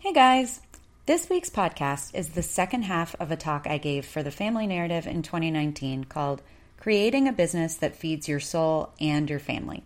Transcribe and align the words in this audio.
Hey 0.00 0.12
guys! 0.12 0.60
This 1.06 1.28
week's 1.28 1.50
podcast 1.50 2.14
is 2.14 2.28
the 2.28 2.42
second 2.42 2.82
half 2.82 3.16
of 3.16 3.32
a 3.32 3.36
talk 3.36 3.66
I 3.66 3.78
gave 3.78 4.06
for 4.06 4.22
the 4.22 4.30
Family 4.30 4.64
Narrative 4.64 5.08
in 5.08 5.22
2019 5.22 6.04
called 6.04 6.40
Creating 6.78 7.26
a 7.26 7.32
Business 7.32 7.74
That 7.74 7.96
Feeds 7.96 8.28
Your 8.28 8.38
Soul 8.38 8.90
and 9.00 9.28
Your 9.28 9.40
Family. 9.40 9.82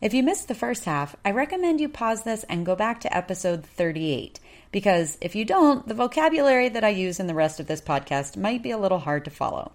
If 0.00 0.12
you 0.12 0.24
missed 0.24 0.48
the 0.48 0.56
first 0.56 0.86
half, 0.86 1.14
I 1.24 1.30
recommend 1.30 1.80
you 1.80 1.88
pause 1.88 2.24
this 2.24 2.42
and 2.48 2.66
go 2.66 2.74
back 2.74 3.00
to 3.02 3.16
episode 3.16 3.64
38, 3.64 4.40
because 4.72 5.16
if 5.20 5.36
you 5.36 5.44
don't, 5.44 5.86
the 5.86 5.94
vocabulary 5.94 6.68
that 6.70 6.82
I 6.82 6.88
use 6.88 7.20
in 7.20 7.28
the 7.28 7.32
rest 7.32 7.60
of 7.60 7.68
this 7.68 7.80
podcast 7.80 8.36
might 8.36 8.64
be 8.64 8.72
a 8.72 8.76
little 8.78 8.98
hard 8.98 9.24
to 9.26 9.30
follow. 9.30 9.70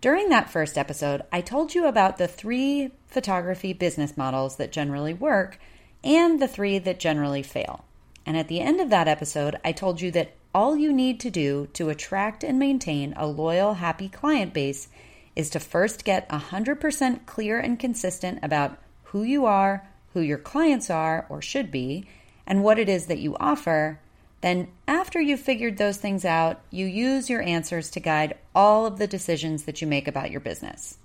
During 0.00 0.28
that 0.28 0.50
first 0.50 0.78
episode, 0.78 1.22
I 1.32 1.40
told 1.40 1.74
you 1.74 1.88
about 1.88 2.16
the 2.16 2.28
three 2.28 2.92
photography 3.08 3.72
business 3.72 4.16
models 4.16 4.54
that 4.58 4.70
generally 4.70 5.14
work 5.14 5.58
and 6.04 6.40
the 6.40 6.46
three 6.46 6.78
that 6.78 7.00
generally 7.00 7.42
fail. 7.42 7.84
And 8.24 8.36
at 8.36 8.48
the 8.48 8.60
end 8.60 8.80
of 8.80 8.90
that 8.90 9.08
episode, 9.08 9.56
I 9.64 9.72
told 9.72 10.00
you 10.00 10.10
that 10.12 10.34
all 10.54 10.76
you 10.76 10.92
need 10.92 11.18
to 11.20 11.30
do 11.30 11.68
to 11.72 11.88
attract 11.88 12.44
and 12.44 12.58
maintain 12.58 13.14
a 13.16 13.26
loyal, 13.26 13.74
happy 13.74 14.08
client 14.08 14.52
base 14.52 14.88
is 15.34 15.48
to 15.50 15.60
first 15.60 16.04
get 16.04 16.28
100% 16.28 17.26
clear 17.26 17.58
and 17.58 17.78
consistent 17.78 18.38
about 18.42 18.78
who 19.04 19.22
you 19.22 19.46
are, 19.46 19.88
who 20.12 20.20
your 20.20 20.38
clients 20.38 20.90
are 20.90 21.26
or 21.28 21.40
should 21.40 21.70
be, 21.70 22.06
and 22.46 22.62
what 22.62 22.78
it 22.78 22.88
is 22.88 23.06
that 23.06 23.18
you 23.18 23.36
offer. 23.38 23.98
Then, 24.42 24.68
after 24.86 25.20
you've 25.20 25.40
figured 25.40 25.78
those 25.78 25.96
things 25.96 26.24
out, 26.24 26.60
you 26.70 26.84
use 26.86 27.30
your 27.30 27.42
answers 27.42 27.90
to 27.90 28.00
guide 28.00 28.36
all 28.54 28.84
of 28.84 28.98
the 28.98 29.06
decisions 29.06 29.62
that 29.64 29.80
you 29.80 29.86
make 29.86 30.08
about 30.08 30.30
your 30.30 30.40
business. 30.40 30.98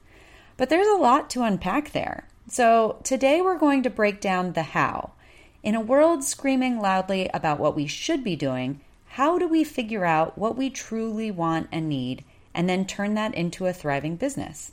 But 0.58 0.70
there's 0.70 0.88
a 0.88 1.00
lot 1.00 1.30
to 1.32 1.44
unpack 1.44 1.92
there. 1.92 2.28
So, 2.50 3.00
today 3.04 3.42
we're 3.42 3.60
going 3.60 3.84
to 3.84 3.90
break 3.90 4.20
down 4.20 4.54
the 4.54 4.64
how 4.64 5.12
in 5.64 5.76
a 5.76 5.82
world 5.82 6.24
screaming 6.24 6.80
loudly 6.80 7.30
about 7.34 7.60
what 7.60 7.76
we 7.76 7.88
should 7.88 8.24
be 8.24 8.36
doing, 8.36 8.80
how 9.10 9.38
do 9.38 9.48
we 9.48 9.64
figure 9.64 10.06
out 10.06 10.38
what 10.38 10.56
we 10.56 10.70
truly 10.70 11.32
want 11.32 11.68
and 11.72 11.90
need 11.90 12.24
and 12.54 12.70
then 12.70 12.86
turn 12.86 13.16
that 13.16 13.34
into 13.34 13.66
a 13.66 13.74
thriving 13.74 14.16
business? 14.16 14.72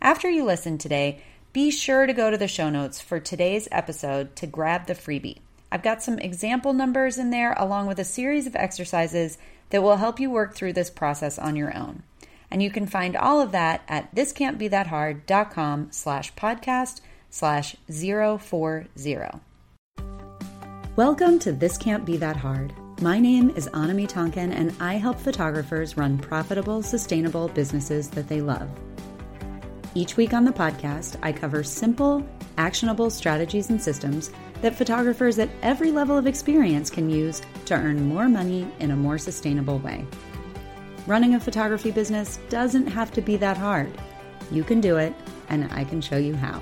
After 0.00 0.30
you 0.30 0.44
listen 0.44 0.78
today, 0.78 1.22
be 1.52 1.70
sure 1.70 2.06
to 2.06 2.12
go 2.12 2.30
to 2.30 2.38
the 2.38 2.46
show 2.46 2.70
notes 2.70 3.00
for 3.00 3.18
today's 3.18 3.68
episode 3.72 4.36
to 4.36 4.46
grab 4.46 4.86
the 4.86 4.94
freebie. 4.94 5.38
I've 5.72 5.82
got 5.82 6.02
some 6.02 6.18
example 6.18 6.72
numbers 6.72 7.18
in 7.18 7.30
there 7.30 7.52
along 7.54 7.88
with 7.88 7.98
a 7.98 8.04
series 8.04 8.46
of 8.46 8.56
exercises 8.56 9.38
that 9.70 9.82
will 9.82 9.96
help 9.96 10.20
you 10.20 10.30
work 10.30 10.54
through 10.54 10.74
this 10.74 10.90
process 10.90 11.38
on 11.38 11.56
your 11.56 11.76
own. 11.76 12.02
And 12.50 12.62
you 12.62 12.70
can 12.70 12.86
find 12.86 13.16
all 13.16 13.40
of 13.40 13.52
that 13.52 13.82
at 13.88 14.14
thiscan'tbethathard.com 14.14 15.88
slash 15.90 16.32
podcast 16.34 17.00
slash 17.30 17.76
040. 17.90 19.40
Welcome 20.98 21.38
to 21.38 21.52
This 21.52 21.78
Can't 21.78 22.04
Be 22.04 22.16
That 22.16 22.36
Hard. 22.36 22.72
My 23.00 23.20
name 23.20 23.50
is 23.50 23.68
Anami 23.68 24.08
Tonkin, 24.08 24.50
and 24.52 24.74
I 24.80 24.94
help 24.94 25.16
photographers 25.16 25.96
run 25.96 26.18
profitable, 26.18 26.82
sustainable 26.82 27.46
businesses 27.46 28.10
that 28.10 28.26
they 28.26 28.40
love. 28.40 28.68
Each 29.94 30.16
week 30.16 30.34
on 30.34 30.44
the 30.44 30.50
podcast, 30.50 31.16
I 31.22 31.30
cover 31.30 31.62
simple, 31.62 32.26
actionable 32.56 33.10
strategies 33.10 33.70
and 33.70 33.80
systems 33.80 34.32
that 34.60 34.74
photographers 34.74 35.38
at 35.38 35.50
every 35.62 35.92
level 35.92 36.18
of 36.18 36.26
experience 36.26 36.90
can 36.90 37.08
use 37.08 37.42
to 37.66 37.74
earn 37.74 38.08
more 38.08 38.28
money 38.28 38.68
in 38.80 38.90
a 38.90 38.96
more 38.96 39.18
sustainable 39.18 39.78
way. 39.78 40.04
Running 41.06 41.36
a 41.36 41.40
photography 41.40 41.92
business 41.92 42.40
doesn't 42.48 42.88
have 42.88 43.12
to 43.12 43.20
be 43.22 43.36
that 43.36 43.56
hard. 43.56 43.96
You 44.50 44.64
can 44.64 44.80
do 44.80 44.96
it, 44.96 45.14
and 45.48 45.72
I 45.72 45.84
can 45.84 46.00
show 46.00 46.16
you 46.16 46.34
how. 46.34 46.60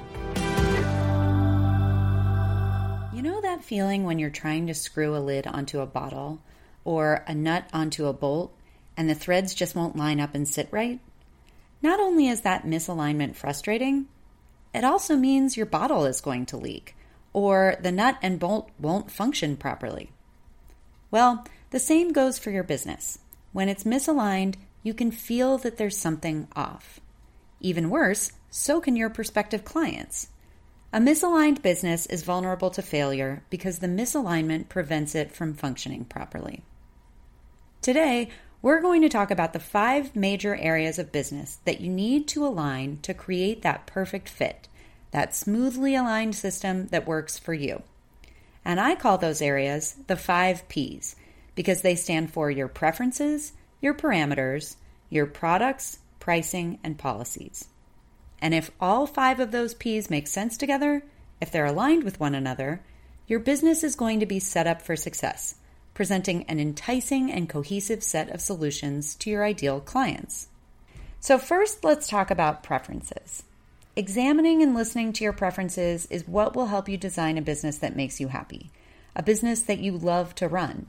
Feeling 3.66 4.04
when 4.04 4.18
you're 4.18 4.30
trying 4.30 4.66
to 4.66 4.74
screw 4.74 5.16
a 5.16 5.18
lid 5.18 5.46
onto 5.46 5.80
a 5.80 5.86
bottle 5.86 6.40
or 6.84 7.24
a 7.26 7.34
nut 7.34 7.68
onto 7.72 8.06
a 8.06 8.12
bolt 8.12 8.52
and 8.96 9.10
the 9.10 9.14
threads 9.14 9.54
just 9.54 9.74
won't 9.74 9.96
line 9.96 10.20
up 10.20 10.34
and 10.34 10.46
sit 10.46 10.68
right? 10.70 11.00
Not 11.82 12.00
only 12.00 12.28
is 12.28 12.42
that 12.42 12.64
misalignment 12.64 13.34
frustrating, 13.34 14.06
it 14.72 14.84
also 14.84 15.16
means 15.16 15.56
your 15.56 15.66
bottle 15.66 16.04
is 16.04 16.20
going 16.20 16.46
to 16.46 16.56
leak 16.56 16.96
or 17.32 17.76
the 17.82 17.92
nut 17.92 18.16
and 18.22 18.38
bolt 18.38 18.70
won't 18.78 19.10
function 19.10 19.56
properly. 19.56 20.10
Well, 21.10 21.44
the 21.70 21.78
same 21.78 22.12
goes 22.12 22.38
for 22.38 22.50
your 22.50 22.64
business. 22.64 23.18
When 23.52 23.68
it's 23.68 23.84
misaligned, 23.84 24.54
you 24.82 24.94
can 24.94 25.10
feel 25.10 25.58
that 25.58 25.76
there's 25.76 25.98
something 25.98 26.48
off. 26.56 27.00
Even 27.60 27.90
worse, 27.90 28.32
so 28.50 28.80
can 28.80 28.96
your 28.96 29.10
prospective 29.10 29.64
clients. 29.64 30.28
A 30.92 30.98
misaligned 30.98 31.62
business 31.62 32.06
is 32.06 32.22
vulnerable 32.22 32.70
to 32.70 32.80
failure 32.80 33.42
because 33.50 33.80
the 33.80 33.88
misalignment 33.88 34.68
prevents 34.68 35.14
it 35.14 35.32
from 35.32 35.52
functioning 35.52 36.04
properly. 36.04 36.62
Today, 37.82 38.30
we're 38.62 38.80
going 38.80 39.02
to 39.02 39.08
talk 39.08 39.30
about 39.30 39.52
the 39.52 39.60
five 39.60 40.16
major 40.16 40.56
areas 40.56 40.98
of 40.98 41.12
business 41.12 41.58
that 41.64 41.80
you 41.80 41.90
need 41.90 42.26
to 42.28 42.46
align 42.46 42.98
to 43.02 43.14
create 43.14 43.62
that 43.62 43.86
perfect 43.86 44.28
fit, 44.28 44.68
that 45.10 45.34
smoothly 45.34 45.94
aligned 45.94 46.34
system 46.34 46.86
that 46.88 47.06
works 47.06 47.38
for 47.38 47.52
you. 47.52 47.82
And 48.64 48.80
I 48.80 48.94
call 48.94 49.18
those 49.18 49.42
areas 49.42 49.96
the 50.06 50.16
five 50.16 50.68
P's 50.68 51.16
because 51.54 51.82
they 51.82 51.94
stand 51.94 52.32
for 52.32 52.50
your 52.50 52.68
preferences, 52.68 53.52
your 53.80 53.94
parameters, 53.94 54.76
your 55.10 55.26
products, 55.26 55.98
pricing, 56.20 56.78
and 56.82 56.96
policies. 56.98 57.68
And 58.40 58.54
if 58.54 58.70
all 58.80 59.06
five 59.06 59.40
of 59.40 59.50
those 59.50 59.74
P's 59.74 60.10
make 60.10 60.26
sense 60.26 60.56
together, 60.56 61.02
if 61.40 61.50
they're 61.50 61.66
aligned 61.66 62.04
with 62.04 62.20
one 62.20 62.34
another, 62.34 62.82
your 63.26 63.40
business 63.40 63.82
is 63.82 63.96
going 63.96 64.20
to 64.20 64.26
be 64.26 64.38
set 64.38 64.66
up 64.66 64.82
for 64.82 64.96
success, 64.96 65.56
presenting 65.94 66.44
an 66.44 66.60
enticing 66.60 67.30
and 67.30 67.48
cohesive 67.48 68.02
set 68.02 68.30
of 68.30 68.40
solutions 68.40 69.14
to 69.16 69.30
your 69.30 69.44
ideal 69.44 69.80
clients. 69.80 70.48
So, 71.18 71.38
first, 71.38 71.82
let's 71.82 72.06
talk 72.06 72.30
about 72.30 72.62
preferences. 72.62 73.42
Examining 73.96 74.62
and 74.62 74.74
listening 74.74 75.12
to 75.14 75.24
your 75.24 75.32
preferences 75.32 76.06
is 76.06 76.28
what 76.28 76.54
will 76.54 76.66
help 76.66 76.88
you 76.88 76.98
design 76.98 77.38
a 77.38 77.42
business 77.42 77.78
that 77.78 77.96
makes 77.96 78.20
you 78.20 78.28
happy, 78.28 78.70
a 79.16 79.22
business 79.22 79.62
that 79.62 79.78
you 79.78 79.96
love 79.96 80.34
to 80.34 80.46
run. 80.46 80.86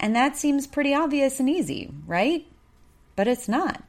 And 0.00 0.16
that 0.16 0.36
seems 0.36 0.66
pretty 0.66 0.94
obvious 0.94 1.38
and 1.38 1.50
easy, 1.50 1.92
right? 2.06 2.46
But 3.14 3.28
it's 3.28 3.48
not. 3.48 3.84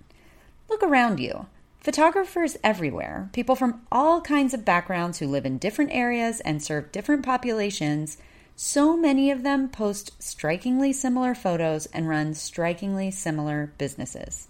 Look 0.70 0.84
around 0.84 1.20
you. 1.20 1.48
Photographers 1.82 2.58
everywhere, 2.64 3.32
people 3.34 3.56
from 3.56 3.82
all 3.92 4.22
kinds 4.22 4.54
of 4.54 4.64
backgrounds 4.64 5.18
who 5.18 5.26
live 5.26 5.48
in 5.48 5.58
different 5.58 5.90
areas 5.92 6.40
and 6.42 6.62
serve 6.62 6.92
different 6.92 7.26
populations, 7.26 8.20
so 8.56 8.96
many 8.96 9.32
of 9.32 9.42
them 9.42 9.68
post 9.68 10.22
strikingly 10.22 10.94
similar 10.94 11.34
photos 11.34 11.88
and 11.88 12.08
run 12.08 12.36
strikingly 12.36 13.10
similar 13.10 13.74
businesses. 13.80 14.48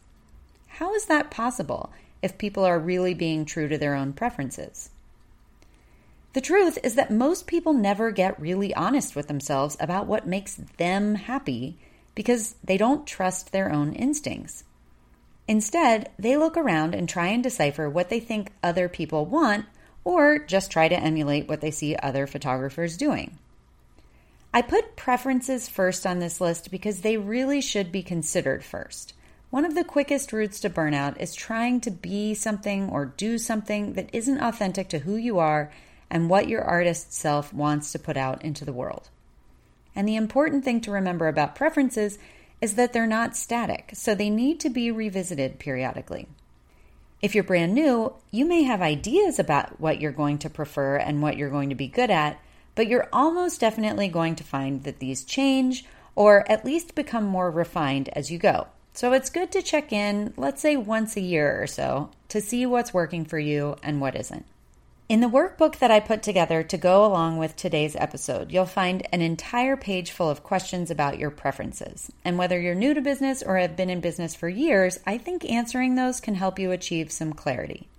How 0.67 0.93
is 0.93 1.05
that 1.05 1.31
possible 1.31 1.93
if 2.21 2.37
people 2.37 2.65
are 2.65 2.77
really 2.77 3.13
being 3.13 3.45
true 3.45 3.69
to 3.69 3.77
their 3.77 3.95
own 3.95 4.11
preferences? 4.11 4.89
The 6.33 6.41
truth 6.41 6.77
is 6.83 6.95
that 6.95 7.11
most 7.11 7.47
people 7.47 7.71
never 7.71 8.11
get 8.11 8.37
really 8.41 8.73
honest 8.75 9.15
with 9.15 9.29
themselves 9.29 9.77
about 9.79 10.05
what 10.05 10.27
makes 10.27 10.55
them 10.75 11.15
happy 11.15 11.77
because 12.13 12.55
they 12.61 12.75
don't 12.77 13.07
trust 13.07 13.53
their 13.53 13.71
own 13.71 13.93
instincts. 13.93 14.65
Instead, 15.51 16.09
they 16.17 16.37
look 16.37 16.55
around 16.55 16.95
and 16.95 17.09
try 17.09 17.27
and 17.27 17.43
decipher 17.43 17.89
what 17.89 18.07
they 18.07 18.21
think 18.21 18.53
other 18.63 18.87
people 18.87 19.25
want 19.25 19.65
or 20.05 20.39
just 20.39 20.71
try 20.71 20.87
to 20.87 20.97
emulate 20.97 21.49
what 21.49 21.59
they 21.59 21.69
see 21.69 21.93
other 21.97 22.25
photographers 22.25 22.95
doing. 22.95 23.37
I 24.53 24.61
put 24.61 24.95
preferences 24.95 25.67
first 25.67 26.07
on 26.07 26.19
this 26.19 26.39
list 26.39 26.71
because 26.71 27.01
they 27.01 27.17
really 27.17 27.59
should 27.59 27.91
be 27.91 28.01
considered 28.01 28.63
first. 28.63 29.13
One 29.49 29.65
of 29.65 29.75
the 29.75 29.83
quickest 29.83 30.31
routes 30.31 30.61
to 30.61 30.69
burnout 30.69 31.19
is 31.19 31.35
trying 31.35 31.81
to 31.81 31.91
be 31.91 32.33
something 32.33 32.89
or 32.89 33.07
do 33.17 33.37
something 33.37 33.91
that 33.95 34.09
isn't 34.13 34.39
authentic 34.39 34.87
to 34.87 34.99
who 34.99 35.17
you 35.17 35.39
are 35.39 35.69
and 36.09 36.29
what 36.29 36.47
your 36.47 36.63
artist 36.63 37.11
self 37.11 37.53
wants 37.53 37.91
to 37.91 37.99
put 37.99 38.15
out 38.15 38.41
into 38.45 38.63
the 38.63 38.71
world. 38.71 39.09
And 39.93 40.07
the 40.07 40.15
important 40.15 40.63
thing 40.63 40.79
to 40.79 40.91
remember 40.91 41.27
about 41.27 41.55
preferences 41.55 42.17
is 42.61 42.75
that 42.75 42.93
they're 42.93 43.07
not 43.07 43.35
static, 43.35 43.91
so 43.93 44.13
they 44.13 44.29
need 44.29 44.59
to 44.59 44.69
be 44.69 44.91
revisited 44.91 45.59
periodically. 45.59 46.27
If 47.21 47.35
you're 47.35 47.43
brand 47.43 47.73
new, 47.73 48.13
you 48.31 48.45
may 48.45 48.63
have 48.63 48.81
ideas 48.81 49.39
about 49.39 49.79
what 49.79 49.99
you're 49.99 50.11
going 50.11 50.37
to 50.39 50.49
prefer 50.49 50.95
and 50.95 51.21
what 51.21 51.37
you're 51.37 51.49
going 51.49 51.69
to 51.69 51.75
be 51.75 51.87
good 51.87 52.09
at, 52.09 52.39
but 52.75 52.87
you're 52.87 53.09
almost 53.11 53.59
definitely 53.59 54.07
going 54.07 54.35
to 54.35 54.43
find 54.43 54.83
that 54.83 54.99
these 54.99 55.23
change 55.23 55.85
or 56.15 56.49
at 56.51 56.65
least 56.65 56.95
become 56.95 57.25
more 57.25 57.51
refined 57.51 58.09
as 58.09 58.31
you 58.31 58.37
go. 58.37 58.67
So 58.93 59.13
it's 59.13 59.29
good 59.29 59.51
to 59.53 59.61
check 59.61 59.93
in, 59.93 60.33
let's 60.35 60.61
say 60.61 60.75
once 60.75 61.15
a 61.15 61.21
year 61.21 61.61
or 61.61 61.67
so, 61.67 62.09
to 62.29 62.41
see 62.41 62.65
what's 62.65 62.93
working 62.93 63.25
for 63.25 63.39
you 63.39 63.75
and 63.81 64.01
what 64.01 64.15
isn't. 64.15 64.45
In 65.11 65.19
the 65.19 65.27
workbook 65.27 65.79
that 65.79 65.91
I 65.91 65.99
put 65.99 66.23
together 66.23 66.63
to 66.63 66.77
go 66.77 67.03
along 67.03 67.37
with 67.37 67.57
today's 67.57 67.97
episode, 67.97 68.49
you'll 68.49 68.65
find 68.65 69.05
an 69.11 69.19
entire 69.19 69.75
page 69.75 70.11
full 70.11 70.29
of 70.29 70.41
questions 70.41 70.89
about 70.89 71.19
your 71.19 71.29
preferences. 71.29 72.09
And 72.23 72.37
whether 72.37 72.57
you're 72.57 72.75
new 72.75 72.93
to 72.93 73.01
business 73.01 73.43
or 73.43 73.57
have 73.57 73.75
been 73.75 73.89
in 73.89 73.99
business 73.99 74.35
for 74.35 74.47
years, 74.47 75.01
I 75.05 75.17
think 75.17 75.43
answering 75.43 75.95
those 75.95 76.21
can 76.21 76.35
help 76.35 76.59
you 76.59 76.71
achieve 76.71 77.11
some 77.11 77.33
clarity. 77.33 77.89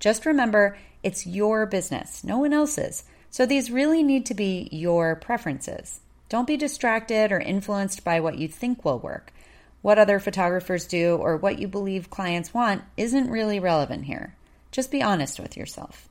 Just 0.00 0.26
remember, 0.26 0.76
it's 1.04 1.28
your 1.28 1.64
business, 1.64 2.24
no 2.24 2.38
one 2.38 2.52
else's. 2.52 3.04
So 3.30 3.46
these 3.46 3.70
really 3.70 4.02
need 4.02 4.26
to 4.26 4.34
be 4.34 4.68
your 4.72 5.14
preferences. 5.14 6.00
Don't 6.28 6.48
be 6.48 6.56
distracted 6.56 7.30
or 7.30 7.38
influenced 7.38 8.02
by 8.02 8.18
what 8.18 8.36
you 8.36 8.48
think 8.48 8.84
will 8.84 8.98
work. 8.98 9.32
What 9.80 10.00
other 10.00 10.18
photographers 10.18 10.88
do 10.88 11.18
or 11.18 11.36
what 11.36 11.60
you 11.60 11.68
believe 11.68 12.10
clients 12.10 12.52
want 12.52 12.82
isn't 12.96 13.30
really 13.30 13.60
relevant 13.60 14.06
here. 14.06 14.34
Just 14.72 14.90
be 14.90 15.04
honest 15.04 15.38
with 15.38 15.56
yourself. 15.56 16.08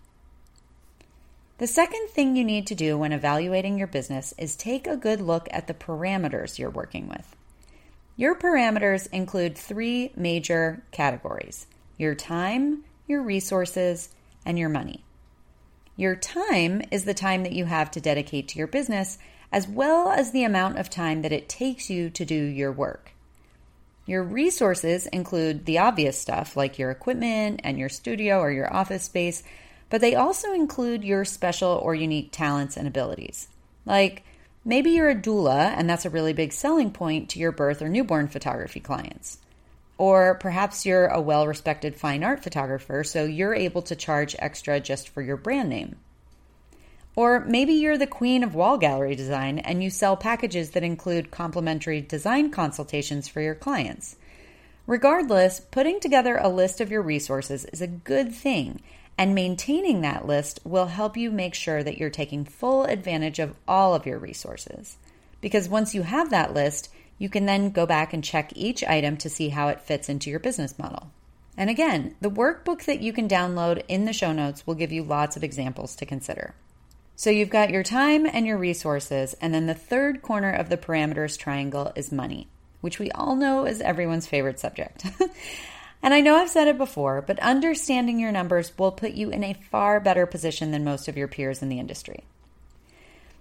The 1.58 1.68
second 1.68 2.10
thing 2.10 2.36
you 2.36 2.44
need 2.44 2.68
to 2.68 2.76
do 2.76 2.98
when 2.98 3.12
evaluating 3.12 3.80
your 3.80 3.88
business 3.88 4.34
is 4.38 4.56
take 4.56 4.86
a 4.86 4.96
good 4.96 5.20
look 5.20 5.48
at 5.50 5.66
the 5.66 5.74
parameters 5.74 6.60
you're 6.60 6.70
working 6.70 7.08
with. 7.08 7.36
Your 8.16 8.36
parameters 8.36 9.08
include 9.12 9.58
three 9.58 10.12
major 10.16 10.84
categories 10.92 11.68
your 11.98 12.14
time, 12.14 12.84
your 13.08 13.24
resources, 13.24 14.10
and 14.46 14.60
your 14.60 14.70
money. 14.70 15.04
Your 15.96 16.16
time 16.16 16.84
is 16.92 17.06
the 17.06 17.16
time 17.16 17.42
that 17.42 17.54
you 17.54 17.66
have 17.66 17.90
to 17.92 18.02
dedicate 18.02 18.48
to 18.50 18.60
your 18.60 18.68
business, 18.68 19.18
as 19.52 19.68
well 19.68 20.12
as 20.12 20.32
the 20.32 20.44
amount 20.44 20.78
of 20.78 20.92
time 20.92 21.24
that 21.24 21.32
it 21.32 21.50
takes 21.50 21.90
you 21.90 22.12
to 22.12 22.24
do 22.24 22.36
your 22.36 22.72
work. 22.72 23.14
Your 24.06 24.24
resources 24.24 25.08
include 25.08 25.66
the 25.66 25.80
obvious 25.80 26.20
stuff 26.20 26.56
like 26.56 26.78
your 26.78 26.92
equipment 26.92 27.62
and 27.64 27.80
your 27.80 27.90
studio 27.90 28.40
or 28.40 28.52
your 28.52 28.72
office 28.72 29.04
space, 29.06 29.42
but 29.90 30.02
they 30.02 30.16
also 30.16 30.54
include 30.54 31.04
your 31.04 31.26
special 31.26 31.80
or 31.82 31.96
unique 31.96 32.30
talents 32.32 32.78
and 32.78 32.88
abilities. 32.88 33.48
Like 33.86 34.24
maybe 34.66 34.92
you're 34.92 35.10
a 35.10 35.16
doula, 35.16 35.74
and 35.78 35.90
that's 35.90 36.06
a 36.06 36.10
really 36.10 36.34
big 36.34 36.54
selling 36.54 36.92
point 36.92 37.30
to 37.30 37.40
your 37.40 37.52
birth 37.52 37.82
or 37.82 37.90
newborn 37.90 38.28
photography 38.28 38.80
clients. 38.80 39.40
Or 39.98 40.36
perhaps 40.36 40.86
you're 40.86 41.08
a 41.08 41.22
well 41.22 41.48
respected 41.48 41.96
fine 41.96 42.24
art 42.24 42.44
photographer, 42.44 43.04
so 43.04 43.24
you're 43.24 43.56
able 43.56 43.82
to 43.84 43.96
charge 43.96 44.36
extra 44.40 44.80
just 44.80 45.10
for 45.10 45.22
your 45.22 45.38
brand 45.38 45.70
name. 45.70 45.96
Or 47.16 47.40
maybe 47.40 47.74
you're 47.74 47.98
the 47.98 48.06
queen 48.06 48.44
of 48.44 48.54
wall 48.54 48.78
gallery 48.78 49.16
design 49.16 49.58
and 49.58 49.84
you 49.84 49.90
sell 49.90 50.16
packages 50.16 50.72
that 50.72 50.84
include 50.84 51.32
complimentary 51.32 52.00
design 52.00 52.52
consultations 52.52 53.28
for 53.28 53.42
your 53.42 53.56
clients. 53.56 54.18
Regardless, 54.86 55.60
putting 55.60 56.00
together 56.00 56.38
a 56.38 56.48
list 56.48 56.80
of 56.80 56.92
your 56.92 57.02
resources 57.02 57.66
is 57.66 57.82
a 57.82 57.88
good 57.88 58.32
thing, 58.34 58.82
and 59.18 59.34
maintaining 59.34 60.02
that 60.02 60.28
list 60.28 60.60
will 60.64 60.88
help 60.88 61.18
you 61.18 61.32
make 61.32 61.56
sure 61.56 61.84
that 61.84 61.98
you're 61.98 62.10
taking 62.10 62.46
full 62.46 62.84
advantage 62.86 63.40
of 63.40 63.56
all 63.68 63.96
of 63.96 64.06
your 64.06 64.20
resources. 64.20 64.98
Because 65.42 65.68
once 65.68 65.96
you 65.96 66.04
have 66.04 66.30
that 66.30 66.54
list, 66.54 66.90
you 67.18 67.30
can 67.30 67.46
then 67.46 67.72
go 67.72 67.86
back 67.86 68.14
and 68.14 68.24
check 68.24 68.52
each 68.56 68.84
item 68.84 69.18
to 69.18 69.30
see 69.30 69.50
how 69.50 69.70
it 69.70 69.82
fits 69.82 70.10
into 70.10 70.30
your 70.30 70.40
business 70.40 70.78
model. 70.78 71.12
And 71.58 71.70
again, 71.70 72.16
the 72.22 72.30
workbook 72.30 72.86
that 72.86 73.02
you 73.02 73.12
can 73.12 73.28
download 73.28 73.84
in 73.88 74.06
the 74.06 74.14
show 74.14 74.32
notes 74.32 74.68
will 74.68 74.76
give 74.76 74.92
you 74.92 75.04
lots 75.04 75.36
of 75.36 75.44
examples 75.44 75.96
to 75.96 76.06
consider. 76.06 76.54
So 77.16 77.32
you've 77.32 77.50
got 77.50 77.72
your 77.72 77.82
time 77.82 78.28
and 78.28 78.46
your 78.46 78.60
resources, 78.60 79.34
and 79.42 79.52
then 79.52 79.66
the 79.66 79.74
third 79.74 80.22
corner 80.22 80.52
of 80.52 80.70
the 80.70 80.78
parameters 80.78 81.36
triangle 81.36 81.92
is 81.96 82.12
money, 82.12 82.48
which 82.82 83.00
we 83.00 83.10
all 83.12 83.36
know 83.36 83.66
is 83.66 83.82
everyone's 83.82 84.28
favorite 84.28 84.60
subject. 84.60 85.04
and 86.02 86.14
I 86.14 86.22
know 86.22 86.36
I've 86.36 86.50
said 86.50 86.68
it 86.68 86.78
before, 86.78 87.22
but 87.22 87.40
understanding 87.40 88.20
your 88.20 88.32
numbers 88.32 88.72
will 88.78 88.92
put 88.92 89.14
you 89.14 89.30
in 89.30 89.44
a 89.44 89.54
far 89.54 90.00
better 90.00 90.26
position 90.26 90.72
than 90.72 90.84
most 90.84 91.08
of 91.08 91.18
your 91.18 91.28
peers 91.28 91.62
in 91.62 91.70
the 91.70 91.80
industry. 91.80 92.24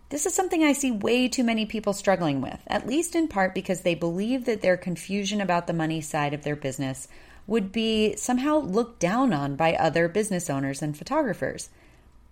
This 0.09 0.25
is 0.25 0.35
something 0.35 0.63
I 0.63 0.73
see 0.73 0.93
way 0.93 1.27
too 1.27 1.43
many 1.43 1.67
people 1.67 1.93
struggling 1.93 2.41
with, 2.41 2.61
at 2.69 2.87
least 2.87 3.17
in 3.17 3.27
part 3.27 3.55
because 3.55 3.81
they 3.81 3.97
believe 3.97 4.45
that 4.45 4.63
their 4.63 4.77
confusion 4.77 5.41
about 5.41 5.67
the 5.67 5.73
money 5.73 6.01
side 6.01 6.33
of 6.33 6.45
their 6.45 6.55
business 6.55 7.09
would 7.49 7.73
be 7.73 8.15
somehow 8.17 8.59
looked 8.59 9.01
down 9.01 9.33
on 9.33 9.57
by 9.57 9.75
other 9.75 10.09
business 10.09 10.49
owners 10.49 10.81
and 10.81 10.97
photographers. 10.97 11.71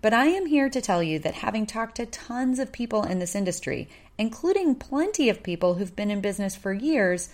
But 0.02 0.14
I 0.14 0.26
am 0.26 0.46
here 0.46 0.68
to 0.68 0.80
tell 0.80 1.02
you 1.02 1.18
that 1.20 1.34
having 1.34 1.66
talked 1.66 1.96
to 1.96 2.06
tons 2.06 2.58
of 2.58 2.72
people 2.72 3.04
in 3.04 3.18
this 3.18 3.34
industry, 3.34 3.88
including 4.18 4.74
plenty 4.74 5.28
of 5.28 5.42
people 5.42 5.74
who've 5.74 5.96
been 5.96 6.10
in 6.10 6.20
business 6.20 6.54
for 6.54 6.72
years, 6.72 7.28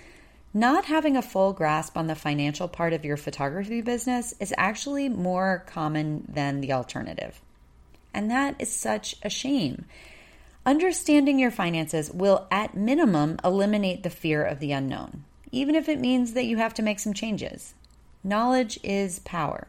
not 0.53 0.87
having 0.87 1.17
a 1.17 1.23
full 1.23 1.53
grasp 1.53 1.97
on 1.97 2.07
the 2.07 2.15
financial 2.15 2.69
part 2.69 2.93
of 2.93 3.05
your 3.05 3.17
photography 3.17 3.81
business 3.81 4.35
is 4.41 4.55
actually 4.57 5.09
more 5.09 5.65
common 5.67 6.25
than 6.29 6.61
the 6.61 6.73
alternative. 6.73 7.41
And 8.13 8.31
that 8.31 8.57
is 8.59 8.73
such 8.73 9.17
a 9.23 9.31
shame 9.31 9.85
Understanding 10.67 11.39
your 11.39 11.51
finances 11.51 12.11
will, 12.11 12.47
at 12.51 12.77
minimum, 12.77 13.39
eliminate 13.43 14.03
the 14.03 14.11
fear 14.11 14.45
of 14.45 14.61
the 14.61 14.73
unknown, 14.73 15.25
even 15.51 15.75
if 15.75 15.89
it 15.89 15.99
means 15.99 16.35
that 16.35 16.45
you 16.45 16.59
have 16.59 16.75
to 16.75 16.83
make 16.83 16.99
some 16.99 17.15
changes. 17.15 17.75
Knowledge 18.23 18.79
is 18.83 19.21
power. 19.21 19.69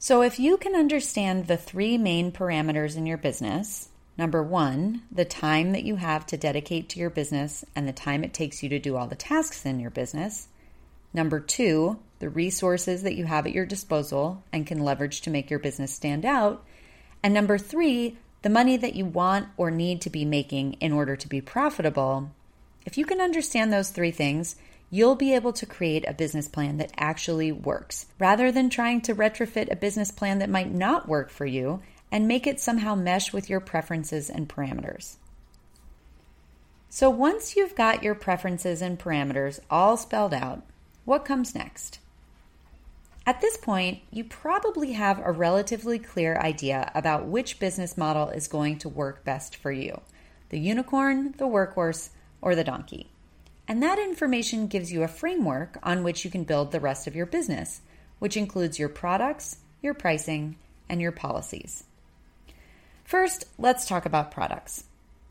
So, 0.00 0.22
if 0.22 0.40
you 0.40 0.56
can 0.56 0.74
understand 0.74 1.46
the 1.46 1.56
three 1.56 1.96
main 1.96 2.32
parameters 2.32 2.96
in 2.96 3.06
your 3.06 3.18
business 3.18 3.90
number 4.16 4.42
one, 4.42 5.02
the 5.10 5.24
time 5.24 5.72
that 5.72 5.84
you 5.84 5.96
have 5.96 6.26
to 6.26 6.36
dedicate 6.36 6.88
to 6.90 7.00
your 7.00 7.10
business 7.10 7.64
and 7.74 7.88
the 7.88 7.92
time 7.92 8.24
it 8.24 8.34
takes 8.34 8.62
you 8.62 8.68
to 8.70 8.78
do 8.78 8.96
all 8.96 9.06
the 9.06 9.14
tasks 9.14 9.64
in 9.64 9.80
your 9.80 9.90
business. 9.90 10.48
Number 11.12 11.40
two, 11.40 11.98
the 12.20 12.28
resources 12.28 13.02
that 13.02 13.16
you 13.16 13.24
have 13.24 13.46
at 13.46 13.52
your 13.52 13.66
disposal 13.66 14.44
and 14.52 14.66
can 14.66 14.84
leverage 14.84 15.22
to 15.22 15.30
make 15.30 15.50
your 15.50 15.58
business 15.58 15.92
stand 15.92 16.24
out. 16.24 16.64
And 17.22 17.34
number 17.34 17.58
three, 17.58 18.18
the 18.42 18.50
money 18.50 18.76
that 18.76 18.94
you 18.94 19.04
want 19.04 19.48
or 19.56 19.70
need 19.70 20.02
to 20.02 20.10
be 20.10 20.24
making 20.24 20.74
in 20.74 20.92
order 20.92 21.16
to 21.16 21.28
be 21.28 21.40
profitable, 21.40 22.30
if 22.86 22.96
you 22.96 23.04
can 23.04 23.20
understand 23.20 23.72
those 23.72 23.90
three 23.90 24.10
things, 24.10 24.56
you'll 24.90 25.14
be 25.14 25.34
able 25.34 25.52
to 25.52 25.66
create 25.66 26.04
a 26.06 26.14
business 26.14 26.48
plan 26.48 26.78
that 26.78 26.92
actually 26.96 27.52
works 27.52 28.06
rather 28.18 28.50
than 28.50 28.68
trying 28.68 29.00
to 29.00 29.14
retrofit 29.14 29.70
a 29.70 29.76
business 29.76 30.10
plan 30.10 30.38
that 30.40 30.50
might 30.50 30.72
not 30.72 31.08
work 31.08 31.30
for 31.30 31.46
you 31.46 31.80
and 32.12 32.26
make 32.26 32.46
it 32.46 32.60
somehow 32.60 32.94
mesh 32.94 33.32
with 33.32 33.48
your 33.48 33.60
preferences 33.60 34.28
and 34.28 34.48
parameters. 34.48 35.16
So, 36.88 37.08
once 37.08 37.54
you've 37.54 37.76
got 37.76 38.02
your 38.02 38.16
preferences 38.16 38.82
and 38.82 38.98
parameters 38.98 39.60
all 39.70 39.96
spelled 39.96 40.34
out, 40.34 40.64
what 41.04 41.24
comes 41.24 41.54
next? 41.54 42.00
At 43.26 43.40
this 43.40 43.56
point, 43.56 44.00
you 44.10 44.24
probably 44.24 44.92
have 44.92 45.20
a 45.20 45.30
relatively 45.30 45.98
clear 45.98 46.36
idea 46.36 46.90
about 46.94 47.26
which 47.26 47.60
business 47.60 47.96
model 47.96 48.30
is 48.30 48.48
going 48.48 48.78
to 48.78 48.88
work 48.88 49.24
best 49.24 49.54
for 49.54 49.70
you 49.70 50.00
the 50.48 50.58
unicorn, 50.58 51.32
the 51.38 51.46
workhorse, 51.46 52.10
or 52.42 52.56
the 52.56 52.64
donkey. 52.64 53.08
And 53.68 53.80
that 53.84 54.00
information 54.00 54.66
gives 54.66 54.90
you 54.90 55.04
a 55.04 55.08
framework 55.08 55.78
on 55.84 56.02
which 56.02 56.24
you 56.24 56.30
can 56.30 56.42
build 56.42 56.72
the 56.72 56.80
rest 56.80 57.06
of 57.06 57.14
your 57.14 57.26
business, 57.26 57.82
which 58.18 58.36
includes 58.36 58.80
your 58.80 58.88
products, 58.88 59.58
your 59.80 59.94
pricing, 59.94 60.56
and 60.88 61.00
your 61.00 61.12
policies. 61.12 61.84
First, 63.10 63.46
let's 63.58 63.86
talk 63.86 64.06
about 64.06 64.30
products. 64.30 64.84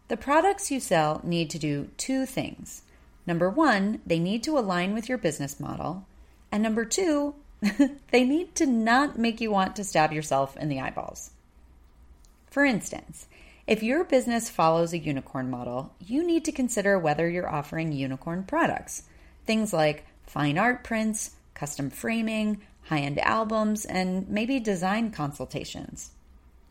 The 0.09 0.17
products 0.17 0.69
you 0.69 0.81
sell 0.81 1.21
need 1.23 1.49
to 1.51 1.57
do 1.57 1.89
two 1.95 2.25
things. 2.25 2.81
Number 3.25 3.49
one, 3.49 4.01
they 4.05 4.19
need 4.19 4.43
to 4.43 4.59
align 4.59 4.93
with 4.93 5.07
your 5.07 5.17
business 5.17 5.61
model. 5.61 6.05
And 6.51 6.61
number 6.61 6.83
two, 6.83 7.35
they 8.11 8.25
need 8.25 8.53
to 8.55 8.65
not 8.65 9.17
make 9.17 9.39
you 9.39 9.49
want 9.49 9.77
to 9.77 9.85
stab 9.85 10.11
yourself 10.11 10.57
in 10.57 10.67
the 10.67 10.81
eyeballs. 10.81 11.31
For 12.51 12.65
instance, 12.65 13.27
if 13.65 13.81
your 13.81 14.03
business 14.03 14.49
follows 14.49 14.91
a 14.91 14.97
unicorn 14.97 15.49
model, 15.49 15.93
you 16.05 16.21
need 16.27 16.43
to 16.43 16.51
consider 16.51 16.99
whether 16.99 17.29
you're 17.29 17.49
offering 17.49 17.93
unicorn 17.93 18.43
products. 18.43 19.03
Things 19.45 19.71
like 19.71 20.05
fine 20.25 20.57
art 20.57 20.83
prints, 20.83 21.31
custom 21.53 21.89
framing, 21.91 22.59
high 22.89 22.99
end 22.99 23.19
albums, 23.19 23.85
and 23.85 24.27
maybe 24.27 24.59
design 24.59 25.11
consultations. 25.11 26.11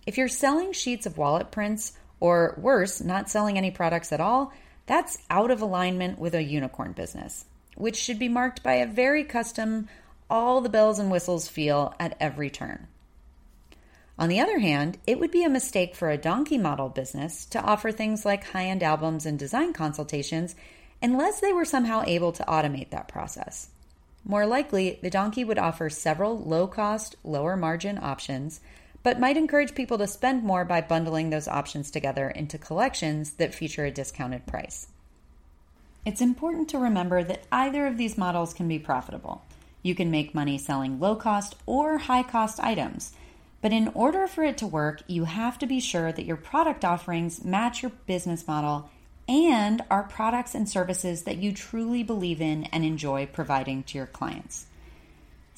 If 0.08 0.16
you're 0.16 0.26
selling 0.26 0.72
sheets 0.72 1.04
of 1.04 1.18
wallet 1.18 1.50
prints, 1.50 1.92
or 2.18 2.54
worse, 2.56 3.02
not 3.02 3.28
selling 3.28 3.58
any 3.58 3.70
products 3.70 4.10
at 4.10 4.22
all, 4.22 4.54
that's 4.86 5.18
out 5.28 5.50
of 5.50 5.60
alignment 5.60 6.18
with 6.18 6.34
a 6.34 6.42
unicorn 6.42 6.92
business, 6.92 7.44
which 7.76 7.96
should 7.96 8.18
be 8.18 8.26
marked 8.26 8.62
by 8.62 8.76
a 8.76 8.86
very 8.86 9.22
custom 9.22 9.86
all 10.30 10.62
the 10.62 10.70
bells 10.70 10.98
and 10.98 11.10
whistles 11.10 11.46
feel 11.46 11.94
at 12.00 12.16
every 12.20 12.48
turn. 12.48 12.86
On 14.18 14.30
the 14.30 14.40
other 14.40 14.60
hand, 14.60 14.96
it 15.06 15.20
would 15.20 15.30
be 15.30 15.44
a 15.44 15.50
mistake 15.50 15.94
for 15.94 16.08
a 16.08 16.16
donkey 16.16 16.56
model 16.56 16.88
business 16.88 17.44
to 17.44 17.60
offer 17.60 17.92
things 17.92 18.24
like 18.24 18.44
high 18.44 18.64
end 18.64 18.82
albums 18.82 19.26
and 19.26 19.38
design 19.38 19.74
consultations 19.74 20.56
unless 21.02 21.38
they 21.40 21.52
were 21.52 21.66
somehow 21.66 22.02
able 22.06 22.32
to 22.32 22.44
automate 22.44 22.88
that 22.88 23.08
process. 23.08 23.68
More 24.24 24.46
likely, 24.46 25.00
the 25.02 25.10
donkey 25.10 25.44
would 25.44 25.58
offer 25.58 25.90
several 25.90 26.38
low 26.38 26.66
cost, 26.66 27.16
lower 27.24 27.58
margin 27.58 27.98
options, 27.98 28.62
but 29.02 29.20
might 29.20 29.36
encourage 29.36 29.74
people 29.74 29.98
to 29.98 30.06
spend 30.06 30.42
more 30.42 30.64
by 30.64 30.80
bundling 30.80 31.30
those 31.30 31.48
options 31.48 31.90
together 31.90 32.28
into 32.28 32.58
collections 32.58 33.30
that 33.32 33.54
feature 33.54 33.84
a 33.84 33.90
discounted 33.90 34.46
price. 34.46 34.88
It's 36.04 36.20
important 36.20 36.68
to 36.70 36.78
remember 36.78 37.22
that 37.24 37.44
either 37.52 37.86
of 37.86 37.98
these 37.98 38.16
models 38.16 38.54
can 38.54 38.68
be 38.68 38.78
profitable. 38.78 39.42
You 39.82 39.94
can 39.94 40.10
make 40.10 40.34
money 40.34 40.58
selling 40.58 40.98
low 40.98 41.16
cost 41.16 41.56
or 41.66 41.98
high 41.98 42.22
cost 42.22 42.60
items. 42.60 43.12
But 43.60 43.72
in 43.72 43.88
order 43.88 44.26
for 44.26 44.44
it 44.44 44.58
to 44.58 44.66
work, 44.66 45.02
you 45.06 45.24
have 45.24 45.58
to 45.58 45.66
be 45.66 45.80
sure 45.80 46.12
that 46.12 46.24
your 46.24 46.36
product 46.36 46.84
offerings 46.84 47.44
match 47.44 47.82
your 47.82 47.90
business 48.06 48.46
model 48.46 48.88
and 49.28 49.82
are 49.90 50.04
products 50.04 50.54
and 50.54 50.68
services 50.68 51.24
that 51.24 51.38
you 51.38 51.52
truly 51.52 52.02
believe 52.02 52.40
in 52.40 52.64
and 52.64 52.84
enjoy 52.84 53.26
providing 53.26 53.82
to 53.82 53.98
your 53.98 54.06
clients. 54.06 54.67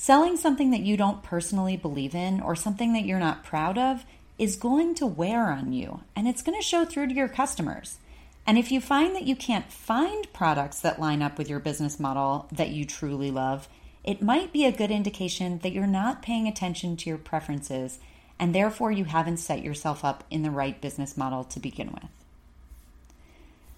Selling 0.02 0.38
something 0.38 0.71
that 0.71 0.80
you 0.80 0.97
don't 0.97 1.23
personally 1.23 1.76
believe 1.76 2.14
in 2.14 2.40
or 2.40 2.57
something 2.57 2.95
that 2.95 3.04
you're 3.04 3.19
not 3.19 3.45
proud 3.45 3.76
of 3.76 4.07
is 4.38 4.57
going 4.57 4.95
to 4.95 5.04
wear 5.07 5.50
on 5.50 5.75
you 5.75 6.00
and 6.16 6.26
it's 6.26 6.40
going 6.40 6.59
to 6.59 6.66
show 6.66 6.87
through 6.87 7.09
to 7.09 7.14
your 7.14 7.28
customers. 7.28 7.99
And 8.47 8.57
if 8.57 8.73
you 8.73 8.80
find 8.80 9.14
that 9.14 9.26
you 9.26 9.37
can't 9.37 9.71
find 9.71 10.33
products 10.33 10.80
that 10.80 11.00
line 11.00 11.21
up 11.21 11.37
with 11.37 11.50
your 11.50 11.61
business 11.61 12.00
model 12.00 12.49
that 12.50 12.71
you 12.71 12.87
truly 12.87 13.30
love, 13.30 13.69
it 14.02 14.23
might 14.23 14.54
be 14.54 14.64
a 14.64 14.73
good 14.73 14.90
indication 14.90 15.59
that 15.59 15.73
you're 15.73 15.87
not 15.87 16.23
paying 16.23 16.49
attention 16.49 16.97
to 16.97 17.11
your 17.11 17.19
preferences 17.19 17.99
and 18.38 18.54
therefore 18.54 18.90
you 18.90 19.04
haven't 19.04 19.37
set 19.37 19.62
yourself 19.62 20.02
up 20.02 20.25
in 20.30 20.42
the 20.42 20.50
right 20.50 20.80
business 20.80 21.19
model 21.19 21.45
to 21.45 21.61
begin 21.61 21.88
with. 21.92 22.09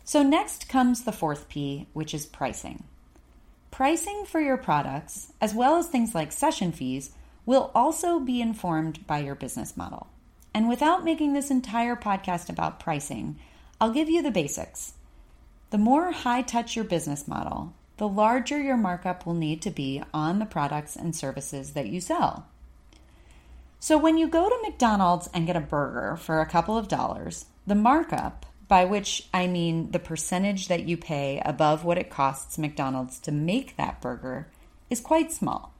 So, 0.05 0.23
next 0.23 0.69
comes 0.69 1.03
the 1.03 1.11
fourth 1.11 1.49
P, 1.49 1.89
which 1.93 2.15
is 2.15 2.27
pricing. 2.27 2.85
Pricing 3.83 4.27
for 4.27 4.41
your 4.41 4.59
products, 4.59 5.33
as 5.41 5.57
well 5.57 5.77
as 5.77 5.89
things 5.89 6.15
like 6.15 6.31
session 6.31 6.71
fees, 6.71 7.11
will 7.45 7.73
also 7.75 8.21
be 8.21 8.41
informed 8.41 9.05
by 9.09 9.19
your 9.19 9.35
business 9.35 9.77
model. 9.77 10.07
And 10.55 10.69
without 10.69 11.03
making 11.05 11.33
this 11.33 11.51
entire 11.51 11.97
podcast 11.97 12.49
about 12.49 12.79
pricing, 12.79 13.41
I'll 13.81 13.91
give 13.91 14.09
you 14.09 14.23
the 14.23 14.31
basics. 14.31 14.93
The 15.71 15.79
more 15.79 16.13
high 16.13 16.43
touch 16.43 16.77
your 16.77 16.85
business 16.85 17.27
model, 17.27 17.75
the 17.97 18.07
larger 18.07 18.63
your 18.63 18.77
markup 18.77 19.27
will 19.27 19.35
need 19.35 19.61
to 19.63 19.71
be 19.73 20.01
on 20.15 20.39
the 20.39 20.47
products 20.47 20.95
and 20.95 21.17
services 21.17 21.73
that 21.73 21.89
you 21.89 22.01
sell. 22.01 22.47
So, 23.81 23.99
when 23.99 24.17
you 24.17 24.29
go 24.29 24.49
to 24.49 24.63
McDonald's 24.63 25.29
and 25.35 25.45
get 25.45 25.57
a 25.57 25.61
burger 25.61 26.17
for 26.17 26.41
a 26.41 26.47
couple 26.47 26.79
of 26.79 26.87
dollars, 26.87 27.47
the 27.67 27.75
markup, 27.75 28.47
by 28.73 28.87
which 28.87 29.29
I 29.35 29.49
mean 29.49 29.91
the 29.91 29.99
percentage 29.99 30.69
that 30.69 30.89
you 30.89 30.97
pay 30.97 31.43
above 31.45 31.85
what 31.85 31.99
it 31.99 32.09
costs 32.09 32.57
McDonald's 32.57 33.19
to 33.19 33.31
make 33.31 33.77
that 33.77 34.01
burger, 34.01 34.49
is 34.89 34.99
quite 34.99 35.31
small. 35.31 35.75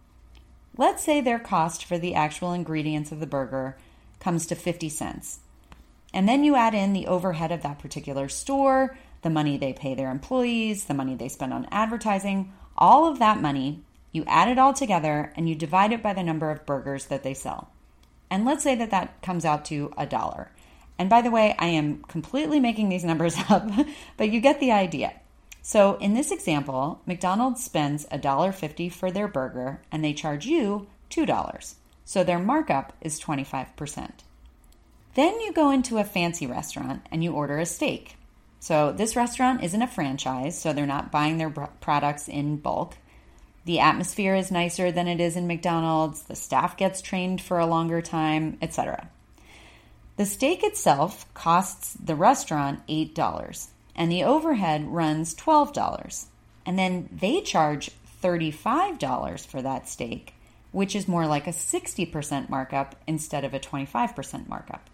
Let's 0.77 1.03
say 1.03 1.23
their 1.23 1.39
cost 1.39 1.87
for 1.87 1.97
the 1.97 2.15
actual 2.15 2.53
ingredients 2.53 3.11
of 3.11 3.19
the 3.19 3.27
burger 3.27 3.79
comes 4.21 4.45
to 4.45 4.55
50 4.55 4.91
cents. 4.91 5.41
And 6.13 6.29
then 6.29 6.45
you 6.45 6.55
add 6.55 6.75
in 6.75 6.93
the 6.93 7.07
overhead 7.07 7.51
of 7.51 7.63
that 7.63 7.79
particular 7.79 8.29
store, 8.29 8.95
the 9.23 9.31
money 9.31 9.57
they 9.57 9.73
pay 9.73 9.95
their 9.95 10.11
employees, 10.11 10.85
the 10.85 10.93
money 10.93 11.15
they 11.15 11.31
spend 11.31 11.55
on 11.55 11.67
advertising, 11.71 12.53
all 12.77 13.11
of 13.11 13.19
that 13.21 13.41
money, 13.41 13.81
you 14.11 14.23
add 14.27 14.49
it 14.49 14.59
all 14.59 14.75
together 14.75 15.33
and 15.35 15.49
you 15.49 15.55
divide 15.55 15.95
it 15.95 16.03
by 16.03 16.13
the 16.13 16.23
number 16.23 16.51
of 16.51 16.67
burgers 16.67 17.07
that 17.07 17.23
they 17.23 17.33
sell. 17.33 17.71
And 18.29 18.45
let's 18.45 18.63
say 18.63 18.75
that 18.75 18.91
that 18.91 19.23
comes 19.23 19.47
out 19.47 19.65
to 19.65 19.95
a 19.97 20.05
dollar. 20.05 20.51
And 20.99 21.11
by 21.11 21.23
the 21.23 21.31
way, 21.31 21.55
I 21.59 21.67
am 21.67 22.03
completely 22.05 22.61
making 22.61 22.89
these 22.89 23.05
numbers 23.05 23.37
up, 23.49 23.69
but 24.17 24.31
you 24.31 24.41
get 24.41 24.61
the 24.61 24.73
idea. 24.73 25.15
So 25.63 25.97
in 25.97 26.15
this 26.15 26.33
example, 26.33 27.01
McDonald's 27.07 27.65
spends 27.65 28.05
$1.50 28.07 28.93
for 28.93 29.11
their 29.11 29.29
burger 29.29 29.81
and 29.91 30.05
they 30.05 30.13
charge 30.13 30.45
you 30.47 30.89
$2. 31.11 31.75
So 32.05 32.25
their 32.25 32.39
markup 32.39 32.93
is 33.01 33.21
25%. 33.21 34.11
Then 35.15 35.41
you 35.41 35.53
go 35.53 35.71
into 35.71 35.99
a 35.99 36.05
fancy 36.05 36.47
restaurant 36.47 37.07
and 37.11 37.23
you 37.23 37.33
order 37.33 37.59
a 37.59 37.67
steak. 37.67 38.17
So 38.59 38.93
this 38.93 39.17
restaurant 39.17 39.63
isn't 39.63 39.83
a 39.83 39.87
franchise, 39.87 40.59
so 40.59 40.73
they're 40.73 40.87
not 40.87 41.11
buying 41.11 41.39
their 41.39 41.51
products 41.51 42.29
in 42.29 42.57
bulk. 42.57 42.97
The 43.65 43.81
atmosphere 43.81 44.35
is 44.35 44.51
nicer 44.51 44.91
than 44.91 45.07
it 45.07 45.21
is 45.21 45.37
in 45.37 45.47
McDonald's, 45.47 46.23
the 46.23 46.35
staff 46.35 46.77
gets 46.77 47.03
trained 47.03 47.41
for 47.41 47.59
a 47.59 47.67
longer 47.67 48.01
time, 48.01 48.59
etc. 48.63 49.09
The 50.17 50.27
steak 50.27 50.63
itself 50.63 51.33
costs 51.35 51.95
the 51.95 52.15
restaurant 52.15 52.87
$8 52.87 53.69
and 53.95 54.11
the 54.11 54.25
overhead 54.25 54.87
runs 54.93 55.35
$12. 55.35 56.27
And 56.65 56.79
then 56.79 57.09
they 57.13 57.41
charge 57.41 57.91
$35 58.23 59.47
for 59.47 59.63
that 59.63 59.89
steak, 59.89 60.35
which 60.71 60.95
is 60.95 61.09
more 61.09 61.27
like 61.27 61.47
a 61.47 61.51
60% 61.51 62.49
markup 62.49 62.95
instead 63.07 63.45
of 63.45 63.55
a 63.55 63.61
25% 63.61 64.49
markup. 64.49 64.89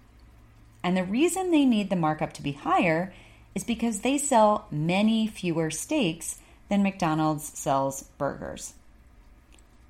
And 0.83 0.97
the 0.97 1.05
reason 1.05 1.51
they 1.51 1.65
need 1.65 1.91
the 1.91 1.97
markup 1.97 2.33
to 2.35 2.43
be 2.43 2.53
higher 2.53 3.13
is 3.55 3.65
because 3.65 4.01
they 4.01 4.19
sell 4.19 4.67
many 4.71 5.27
fewer 5.27 5.71
steaks 5.71 6.39
than 6.69 6.83
McDonald's 6.83 7.45
sells 7.59 8.05
burgers. 8.19 8.75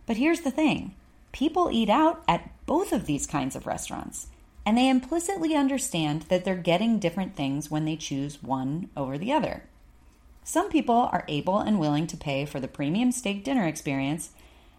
But 0.07 0.17
here's 0.17 0.41
the 0.41 0.51
thing 0.51 0.95
people 1.33 1.71
eat 1.71 1.91
out 1.91 2.23
at 2.27 2.51
both 2.67 2.93
of 2.93 3.07
these 3.07 3.27
kinds 3.27 3.55
of 3.55 3.67
restaurants, 3.67 4.29
and 4.69 4.77
they 4.77 4.91
implicitly 4.91 5.55
understand 5.55 6.27
that 6.29 6.45
they're 6.45 6.55
getting 6.55 6.99
different 6.99 7.35
things 7.35 7.71
when 7.71 7.87
they 7.87 7.97
choose 7.97 8.43
one 8.43 8.91
over 8.95 9.17
the 9.17 9.33
other. 9.33 9.63
Some 10.45 10.69
people 10.69 11.09
are 11.11 11.25
able 11.27 11.59
and 11.59 11.79
willing 11.81 12.07
to 12.09 12.19
pay 12.19 12.45
for 12.45 12.61
the 12.61 12.69
premium 12.69 13.11
steak 13.11 13.45
dinner 13.45 13.67
experience, 13.67 14.33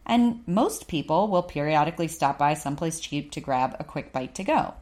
and 0.05 0.43
most 0.45 0.87
people 0.87 1.27
will 1.27 1.41
periodically 1.41 2.07
stop 2.07 2.37
by 2.37 2.53
someplace 2.53 2.99
cheap 2.99 3.31
to 3.31 3.41
grab 3.41 3.75
a 3.79 3.83
quick 3.83 4.13
bite 4.13 4.35
to 4.35 4.43
go. 4.43 4.75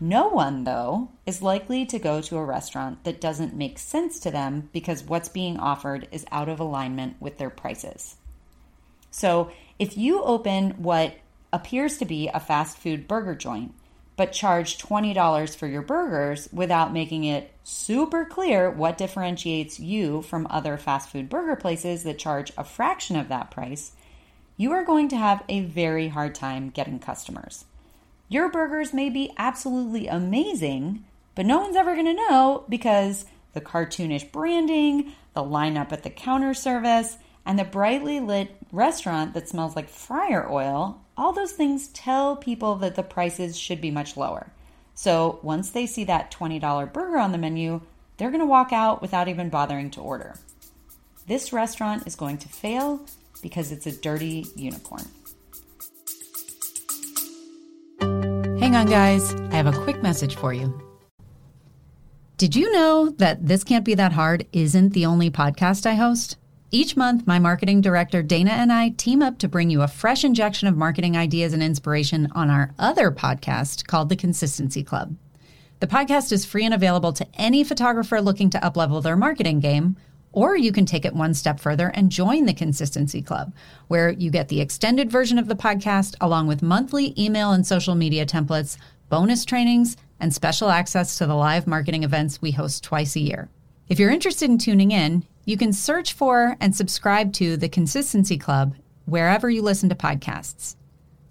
No 0.00 0.26
one, 0.26 0.64
though, 0.64 1.10
is 1.24 1.40
likely 1.40 1.86
to 1.86 2.00
go 2.00 2.20
to 2.20 2.36
a 2.36 2.44
restaurant 2.44 3.04
that 3.04 3.20
doesn't 3.20 3.54
make 3.54 3.78
sense 3.78 4.18
to 4.18 4.32
them 4.32 4.70
because 4.72 5.04
what's 5.04 5.28
being 5.28 5.56
offered 5.56 6.08
is 6.10 6.26
out 6.32 6.48
of 6.48 6.58
alignment 6.58 7.14
with 7.20 7.38
their 7.38 7.48
prices. 7.48 8.16
So, 9.12 9.52
if 9.78 9.96
you 9.96 10.20
open 10.24 10.82
what 10.82 11.14
appears 11.52 11.98
to 11.98 12.04
be 12.04 12.28
a 12.28 12.40
fast 12.40 12.78
food 12.78 13.08
burger 13.08 13.34
joint, 13.34 13.74
but 14.16 14.32
charge 14.32 14.78
$20 14.78 15.56
for 15.56 15.66
your 15.66 15.82
burgers 15.82 16.48
without 16.52 16.92
making 16.92 17.24
it 17.24 17.52
super 17.62 18.24
clear 18.24 18.70
what 18.70 18.98
differentiates 18.98 19.78
you 19.78 20.22
from 20.22 20.46
other 20.50 20.76
fast 20.76 21.10
food 21.10 21.28
burger 21.28 21.56
places 21.56 22.02
that 22.02 22.18
charge 22.18 22.52
a 22.58 22.64
fraction 22.64 23.16
of 23.16 23.28
that 23.28 23.50
price, 23.50 23.92
you 24.56 24.72
are 24.72 24.84
going 24.84 25.08
to 25.08 25.16
have 25.16 25.44
a 25.48 25.60
very 25.60 26.08
hard 26.08 26.34
time 26.34 26.70
getting 26.70 26.98
customers. 26.98 27.64
Your 28.28 28.50
burgers 28.50 28.92
may 28.92 29.08
be 29.08 29.32
absolutely 29.38 30.08
amazing, 30.08 31.04
but 31.34 31.46
no 31.46 31.60
one's 31.60 31.76
ever 31.76 31.94
going 31.94 32.06
to 32.06 32.28
know 32.28 32.64
because 32.68 33.24
the 33.54 33.60
cartoonish 33.60 34.32
branding, 34.32 35.12
the 35.34 35.42
lineup 35.42 35.92
at 35.92 36.02
the 36.02 36.10
counter 36.10 36.52
service, 36.52 37.16
and 37.46 37.58
the 37.58 37.64
brightly 37.64 38.20
lit 38.20 38.54
restaurant 38.72 39.32
that 39.32 39.48
smells 39.48 39.74
like 39.74 39.88
fryer 39.88 40.50
oil, 40.50 41.00
all 41.18 41.32
those 41.32 41.52
things 41.52 41.88
tell 41.88 42.36
people 42.36 42.76
that 42.76 42.94
the 42.94 43.02
prices 43.02 43.58
should 43.58 43.80
be 43.80 43.90
much 43.90 44.16
lower. 44.16 44.52
So 44.94 45.40
once 45.42 45.70
they 45.70 45.84
see 45.86 46.04
that 46.04 46.30
$20 46.30 46.92
burger 46.92 47.18
on 47.18 47.32
the 47.32 47.38
menu, 47.38 47.80
they're 48.16 48.30
going 48.30 48.40
to 48.40 48.46
walk 48.46 48.72
out 48.72 49.02
without 49.02 49.28
even 49.28 49.50
bothering 49.50 49.90
to 49.92 50.00
order. 50.00 50.36
This 51.26 51.52
restaurant 51.52 52.06
is 52.06 52.14
going 52.14 52.38
to 52.38 52.48
fail 52.48 53.04
because 53.42 53.72
it's 53.72 53.86
a 53.86 53.92
dirty 53.92 54.46
unicorn. 54.54 55.04
Hang 58.00 58.76
on, 58.76 58.86
guys. 58.86 59.34
I 59.34 59.54
have 59.54 59.66
a 59.66 59.84
quick 59.84 60.02
message 60.02 60.36
for 60.36 60.52
you. 60.52 60.82
Did 62.36 62.54
you 62.54 62.70
know 62.70 63.10
that 63.18 63.46
This 63.46 63.64
Can't 63.64 63.84
Be 63.84 63.94
That 63.94 64.12
Hard 64.12 64.46
isn't 64.52 64.92
the 64.92 65.06
only 65.06 65.30
podcast 65.30 65.84
I 65.84 65.94
host? 65.94 66.36
Each 66.70 66.98
month, 66.98 67.26
my 67.26 67.38
marketing 67.38 67.80
director, 67.80 68.22
Dana, 68.22 68.50
and 68.50 68.70
I 68.70 68.90
team 68.90 69.22
up 69.22 69.38
to 69.38 69.48
bring 69.48 69.70
you 69.70 69.80
a 69.80 69.88
fresh 69.88 70.22
injection 70.22 70.68
of 70.68 70.76
marketing 70.76 71.16
ideas 71.16 71.54
and 71.54 71.62
inspiration 71.62 72.28
on 72.34 72.50
our 72.50 72.74
other 72.78 73.10
podcast 73.10 73.86
called 73.86 74.10
The 74.10 74.16
Consistency 74.16 74.84
Club. 74.84 75.16
The 75.80 75.86
podcast 75.86 76.30
is 76.30 76.44
free 76.44 76.66
and 76.66 76.74
available 76.74 77.14
to 77.14 77.26
any 77.34 77.64
photographer 77.64 78.20
looking 78.20 78.50
to 78.50 78.58
uplevel 78.58 79.02
their 79.02 79.16
marketing 79.16 79.60
game 79.60 79.96
or 80.32 80.56
you 80.56 80.72
can 80.72 80.84
take 80.84 81.06
it 81.06 81.14
one 81.14 81.32
step 81.32 81.58
further 81.58 81.88
and 81.94 82.12
join 82.12 82.44
the 82.44 82.52
Consistency 82.52 83.22
Club, 83.22 83.54
where 83.86 84.10
you 84.10 84.30
get 84.30 84.48
the 84.48 84.60
extended 84.60 85.10
version 85.10 85.38
of 85.38 85.48
the 85.48 85.56
podcast 85.56 86.14
along 86.20 86.46
with 86.46 86.62
monthly 86.62 87.14
email 87.18 87.52
and 87.52 87.66
social 87.66 87.94
media 87.94 88.26
templates, 88.26 88.76
bonus 89.08 89.46
trainings, 89.46 89.96
and 90.20 90.34
special 90.34 90.68
access 90.68 91.16
to 91.16 91.26
the 91.26 91.34
live 91.34 91.66
marketing 91.66 92.02
events 92.02 92.42
we 92.42 92.50
host 92.50 92.84
twice 92.84 93.16
a 93.16 93.20
year. 93.20 93.48
If 93.88 93.98
you're 93.98 94.10
interested 94.10 94.50
in 94.50 94.58
tuning 94.58 94.90
in, 94.90 95.24
you 95.48 95.56
can 95.56 95.72
search 95.72 96.12
for 96.12 96.56
and 96.60 96.76
subscribe 96.76 97.32
to 97.32 97.56
the 97.56 97.70
Consistency 97.70 98.36
Club 98.36 98.76
wherever 99.06 99.48
you 99.48 99.62
listen 99.62 99.88
to 99.88 99.94
podcasts. 99.94 100.76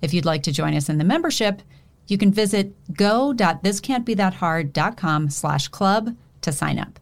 If 0.01 0.11
you'd 0.11 0.25
like 0.25 0.41
to 0.43 0.51
join 0.51 0.73
us 0.73 0.89
in 0.89 0.97
the 0.97 1.03
membership, 1.03 1.61
you 2.07 2.17
can 2.17 2.33
visit 2.33 2.73
go.thiscan'tbethathard.com 2.91 5.29
slash 5.29 5.67
club 5.67 6.17
to 6.41 6.51
sign 6.51 6.79
up. 6.79 6.99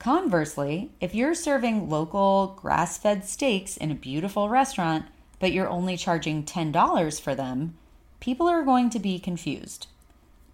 Conversely, 0.00 0.90
if 1.00 1.14
you're 1.14 1.36
serving 1.36 1.88
local 1.88 2.58
grass 2.60 2.98
fed 2.98 3.24
steaks 3.26 3.76
in 3.76 3.92
a 3.92 3.94
beautiful 3.94 4.48
restaurant, 4.48 5.04
but 5.38 5.52
you're 5.52 5.68
only 5.68 5.96
charging 5.96 6.42
$10 6.42 7.20
for 7.20 7.36
them, 7.36 7.76
people 8.18 8.48
are 8.48 8.64
going 8.64 8.90
to 8.90 8.98
be 8.98 9.20
confused. 9.20 9.86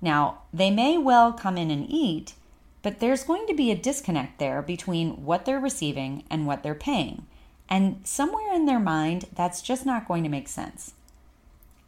Now, 0.05 0.43
they 0.53 0.71
may 0.71 0.99
well 0.99 1.33
come 1.33 1.57
in 1.57 1.71
and 1.71 1.87
eat, 1.89 2.35
but 2.83 3.01
there's 3.01 3.25
going 3.25 3.47
to 3.47 3.55
be 3.55 3.71
a 3.71 3.75
disconnect 3.75 4.39
there 4.39 4.61
between 4.61 5.25
what 5.25 5.47
they're 5.47 5.59
receiving 5.59 6.25
and 6.29 6.47
what 6.47 6.63
they're 6.63 6.75
paying. 6.75 7.25
And 7.71 8.01
somewhere 8.05 8.53
in 8.53 8.67
their 8.67 8.79
mind, 8.79 9.25
that's 9.35 9.63
just 9.63 9.87
not 9.87 10.07
going 10.07 10.23
to 10.23 10.29
make 10.29 10.47
sense. 10.47 10.93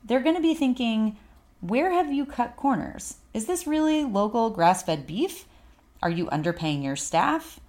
They're 0.03 0.23
going 0.23 0.35
to 0.35 0.41
be 0.41 0.55
thinking, 0.55 1.19
where 1.61 1.93
have 1.93 2.11
you 2.11 2.25
cut 2.25 2.57
corners? 2.57 3.17
Is 3.35 3.45
this 3.45 3.67
really 3.67 4.03
local 4.03 4.49
grass 4.49 4.83
fed 4.83 5.07
beef? 5.07 5.45
Are 6.03 6.09
you 6.09 6.25
underpaying 6.29 6.83
your 6.83 6.97
staff? 6.97 7.61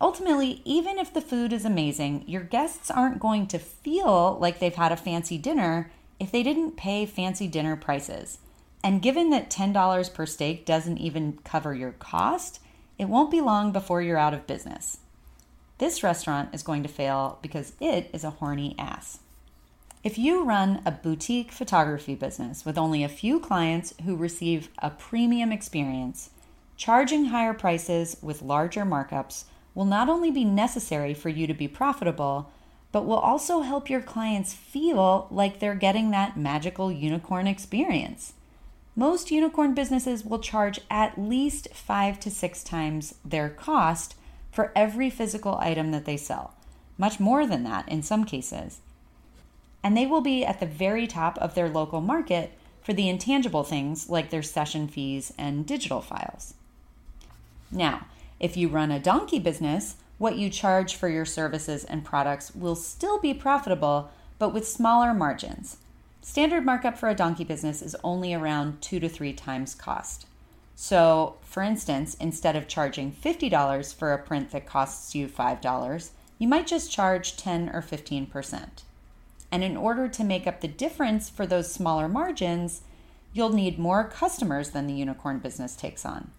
Ultimately, 0.00 0.62
even 0.64 0.98
if 0.98 1.12
the 1.12 1.20
food 1.20 1.52
is 1.52 1.66
amazing, 1.66 2.24
your 2.26 2.42
guests 2.42 2.90
aren't 2.90 3.20
going 3.20 3.46
to 3.48 3.58
feel 3.58 4.38
like 4.40 4.60
they've 4.60 4.74
had 4.74 4.92
a 4.92 4.96
fancy 4.96 5.36
dinner 5.36 5.90
if 6.18 6.32
they 6.32 6.42
didn't 6.42 6.78
pay 6.78 7.04
fancy 7.04 7.46
dinner 7.46 7.76
prices. 7.76 8.38
And 8.84 9.00
given 9.00 9.30
that 9.30 9.48
$10 9.48 10.12
per 10.12 10.26
steak 10.26 10.66
doesn't 10.66 10.98
even 10.98 11.38
cover 11.42 11.74
your 11.74 11.92
cost, 11.92 12.60
it 12.98 13.08
won't 13.08 13.30
be 13.30 13.40
long 13.40 13.72
before 13.72 14.02
you're 14.02 14.18
out 14.18 14.34
of 14.34 14.46
business. 14.46 14.98
This 15.78 16.02
restaurant 16.02 16.50
is 16.54 16.62
going 16.62 16.82
to 16.82 16.88
fail 16.90 17.38
because 17.40 17.72
it 17.80 18.10
is 18.12 18.24
a 18.24 18.30
horny 18.30 18.74
ass. 18.78 19.20
If 20.04 20.18
you 20.18 20.44
run 20.44 20.82
a 20.84 20.90
boutique 20.90 21.50
photography 21.50 22.14
business 22.14 22.66
with 22.66 22.76
only 22.76 23.02
a 23.02 23.08
few 23.08 23.40
clients 23.40 23.94
who 24.04 24.16
receive 24.16 24.68
a 24.80 24.90
premium 24.90 25.50
experience, 25.50 26.28
charging 26.76 27.26
higher 27.26 27.54
prices 27.54 28.18
with 28.20 28.42
larger 28.42 28.84
markups 28.84 29.44
will 29.74 29.86
not 29.86 30.10
only 30.10 30.30
be 30.30 30.44
necessary 30.44 31.14
for 31.14 31.30
you 31.30 31.46
to 31.46 31.54
be 31.54 31.68
profitable, 31.68 32.52
but 32.92 33.06
will 33.06 33.16
also 33.16 33.62
help 33.62 33.88
your 33.88 34.02
clients 34.02 34.52
feel 34.52 35.26
like 35.30 35.58
they're 35.58 35.74
getting 35.74 36.10
that 36.10 36.36
magical 36.36 36.92
unicorn 36.92 37.46
experience. 37.46 38.34
Most 38.96 39.32
unicorn 39.32 39.74
businesses 39.74 40.24
will 40.24 40.38
charge 40.38 40.80
at 40.88 41.18
least 41.18 41.68
five 41.74 42.20
to 42.20 42.30
six 42.30 42.62
times 42.62 43.14
their 43.24 43.48
cost 43.48 44.14
for 44.52 44.70
every 44.76 45.10
physical 45.10 45.56
item 45.56 45.90
that 45.90 46.04
they 46.04 46.16
sell, 46.16 46.54
much 46.96 47.18
more 47.18 47.44
than 47.44 47.64
that 47.64 47.88
in 47.88 48.02
some 48.02 48.24
cases. 48.24 48.78
And 49.82 49.96
they 49.96 50.06
will 50.06 50.20
be 50.20 50.44
at 50.44 50.60
the 50.60 50.66
very 50.66 51.08
top 51.08 51.36
of 51.38 51.54
their 51.54 51.68
local 51.68 52.00
market 52.00 52.52
for 52.82 52.92
the 52.92 53.08
intangible 53.08 53.64
things 53.64 54.08
like 54.08 54.30
their 54.30 54.42
session 54.42 54.86
fees 54.86 55.32
and 55.36 55.66
digital 55.66 56.00
files. 56.00 56.54
Now, 57.72 58.06
if 58.38 58.56
you 58.56 58.68
run 58.68 58.92
a 58.92 59.00
donkey 59.00 59.40
business, 59.40 59.96
what 60.18 60.36
you 60.36 60.48
charge 60.48 60.94
for 60.94 61.08
your 61.08 61.24
services 61.24 61.82
and 61.84 62.04
products 62.04 62.54
will 62.54 62.76
still 62.76 63.18
be 63.18 63.34
profitable, 63.34 64.10
but 64.38 64.54
with 64.54 64.68
smaller 64.68 65.12
margins. 65.12 65.78
Standard 66.24 66.64
markup 66.64 66.96
for 66.96 67.10
a 67.10 67.14
donkey 67.14 67.44
business 67.44 67.82
is 67.82 67.94
only 68.02 68.32
around 68.32 68.80
two 68.80 68.98
to 68.98 69.10
three 69.10 69.34
times 69.34 69.74
cost. 69.74 70.26
So, 70.74 71.36
for 71.42 71.62
instance, 71.62 72.14
instead 72.14 72.56
of 72.56 72.66
charging 72.66 73.12
$50 73.12 73.94
for 73.94 74.10
a 74.10 74.18
print 74.18 74.50
that 74.50 74.64
costs 74.64 75.14
you 75.14 75.28
$5, 75.28 76.10
you 76.38 76.48
might 76.48 76.66
just 76.66 76.90
charge 76.90 77.36
10 77.36 77.68
or 77.68 77.82
15%. 77.82 78.68
And 79.52 79.62
in 79.62 79.76
order 79.76 80.08
to 80.08 80.24
make 80.24 80.46
up 80.46 80.62
the 80.62 80.66
difference 80.66 81.28
for 81.28 81.46
those 81.46 81.70
smaller 81.70 82.08
margins, 82.08 82.80
you'll 83.34 83.52
need 83.52 83.78
more 83.78 84.04
customers 84.04 84.70
than 84.70 84.86
the 84.86 84.94
unicorn 84.94 85.40
business 85.40 85.76
takes 85.76 86.06
on. 86.06 86.30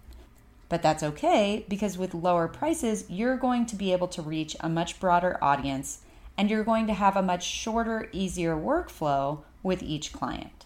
But 0.67 0.81
that's 0.81 1.03
okay 1.03 1.63
because 1.69 1.95
with 1.95 2.15
lower 2.15 2.47
prices, 2.47 3.05
you're 3.07 3.37
going 3.37 3.67
to 3.67 3.75
be 3.75 3.93
able 3.93 4.07
to 4.07 4.23
reach 4.23 4.55
a 4.59 4.67
much 4.67 4.99
broader 4.99 5.37
audience 5.43 5.99
and 6.39 6.49
you're 6.49 6.63
going 6.63 6.87
to 6.87 6.93
have 6.95 7.15
a 7.15 7.21
much 7.21 7.45
shorter, 7.45 8.09
easier 8.11 8.55
workflow 8.55 9.43
with 9.65 9.83
each 9.83 10.13
client. 10.13 10.65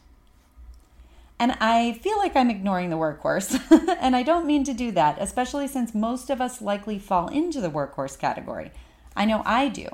And 1.40 1.54
I 1.62 1.94
feel 1.94 2.18
like 2.18 2.36
I'm 2.36 2.50
ignoring 2.50 2.90
the 2.90 2.98
workhorse, 2.98 3.58
and 4.02 4.14
I 4.14 4.24
don't 4.24 4.46
mean 4.46 4.66
to 4.66 4.74
do 4.74 4.92
that, 4.92 5.18
especially 5.22 5.70
since 5.70 5.96
most 5.96 6.30
of 6.30 6.42
us 6.42 6.62
likely 6.62 7.00
fall 7.00 7.30
into 7.30 7.62
the 7.62 7.72
workhorse 7.72 8.20
category. 8.20 8.72
I 9.16 9.24
know 9.24 9.42
I 9.46 9.70
do. 9.70 9.88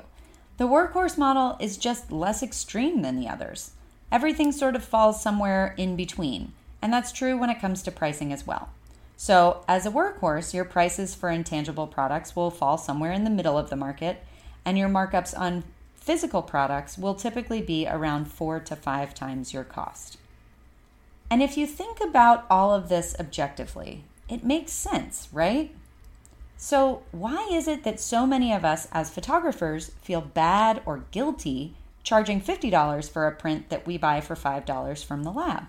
The 0.58 0.66
workhorse 0.66 1.16
model 1.16 1.56
is 1.60 1.76
just 1.76 2.10
less 2.10 2.42
extreme 2.42 3.02
than 3.02 3.16
the 3.16 3.28
others. 3.28 3.70
Everything 4.10 4.50
sort 4.50 4.74
of 4.74 4.84
falls 4.84 5.22
somewhere 5.22 5.74
in 5.76 5.94
between, 5.94 6.52
and 6.82 6.92
that's 6.92 7.12
true 7.12 7.38
when 7.38 7.50
it 7.50 7.60
comes 7.60 7.82
to 7.84 7.92
pricing 7.92 8.32
as 8.32 8.44
well. 8.44 8.70
So, 9.16 9.64
as 9.68 9.86
a 9.86 9.90
workhorse, 9.90 10.52
your 10.52 10.64
prices 10.64 11.14
for 11.14 11.30
intangible 11.30 11.86
products 11.86 12.34
will 12.34 12.50
fall 12.50 12.76
somewhere 12.76 13.12
in 13.12 13.24
the 13.24 13.30
middle 13.30 13.56
of 13.56 13.70
the 13.70 13.76
market, 13.76 14.24
and 14.64 14.76
your 14.76 14.88
markups 14.88 15.38
on 15.38 15.62
physical 16.06 16.40
products 16.40 16.96
will 16.96 17.16
typically 17.16 17.60
be 17.60 17.84
around 17.84 18.26
four 18.26 18.60
to 18.60 18.76
five 18.76 19.12
times 19.12 19.52
your 19.52 19.64
cost. 19.64 20.18
And 21.28 21.42
if 21.42 21.56
you 21.56 21.66
think 21.66 22.00
about 22.00 22.46
all 22.48 22.72
of 22.72 22.88
this 22.88 23.16
objectively, 23.18 24.04
it 24.28 24.44
makes 24.44 24.70
sense, 24.70 25.28
right? 25.32 25.74
So, 26.56 27.02
why 27.10 27.48
is 27.50 27.66
it 27.66 27.82
that 27.82 27.98
so 27.98 28.24
many 28.24 28.52
of 28.52 28.64
us 28.64 28.86
as 28.92 29.10
photographers 29.10 29.90
feel 30.00 30.20
bad 30.20 30.80
or 30.86 31.04
guilty 31.10 31.74
charging 32.04 32.40
$50 32.40 33.10
for 33.10 33.26
a 33.26 33.34
print 33.34 33.68
that 33.70 33.84
we 33.84 33.98
buy 33.98 34.20
for 34.20 34.36
$5 34.36 35.04
from 35.04 35.24
the 35.24 35.32
lab? 35.32 35.64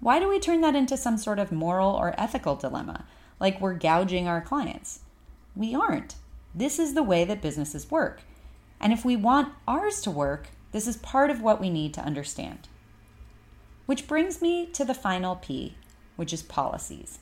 Why 0.00 0.18
do 0.18 0.28
we 0.28 0.40
turn 0.40 0.60
that 0.62 0.74
into 0.74 0.96
some 0.96 1.16
sort 1.16 1.38
of 1.38 1.52
moral 1.52 1.94
or 1.94 2.16
ethical 2.18 2.56
dilemma, 2.56 3.04
like 3.38 3.60
we're 3.60 3.74
gouging 3.74 4.26
our 4.26 4.40
clients? 4.40 5.00
We 5.54 5.72
aren't. 5.72 6.16
This 6.52 6.80
is 6.80 6.94
the 6.94 7.04
way 7.04 7.24
that 7.24 7.40
businesses 7.40 7.88
work. 7.92 8.22
And 8.82 8.92
if 8.92 9.04
we 9.04 9.14
want 9.16 9.54
ours 9.66 10.00
to 10.02 10.10
work, 10.10 10.48
this 10.72 10.88
is 10.88 10.96
part 10.96 11.30
of 11.30 11.40
what 11.40 11.60
we 11.60 11.70
need 11.70 11.94
to 11.94 12.04
understand. 12.04 12.68
Which 13.86 14.08
brings 14.08 14.42
me 14.42 14.66
to 14.72 14.84
the 14.84 14.92
final 14.94 15.36
P, 15.36 15.76
which 16.16 16.32
is 16.32 16.42
policies. 16.42 17.20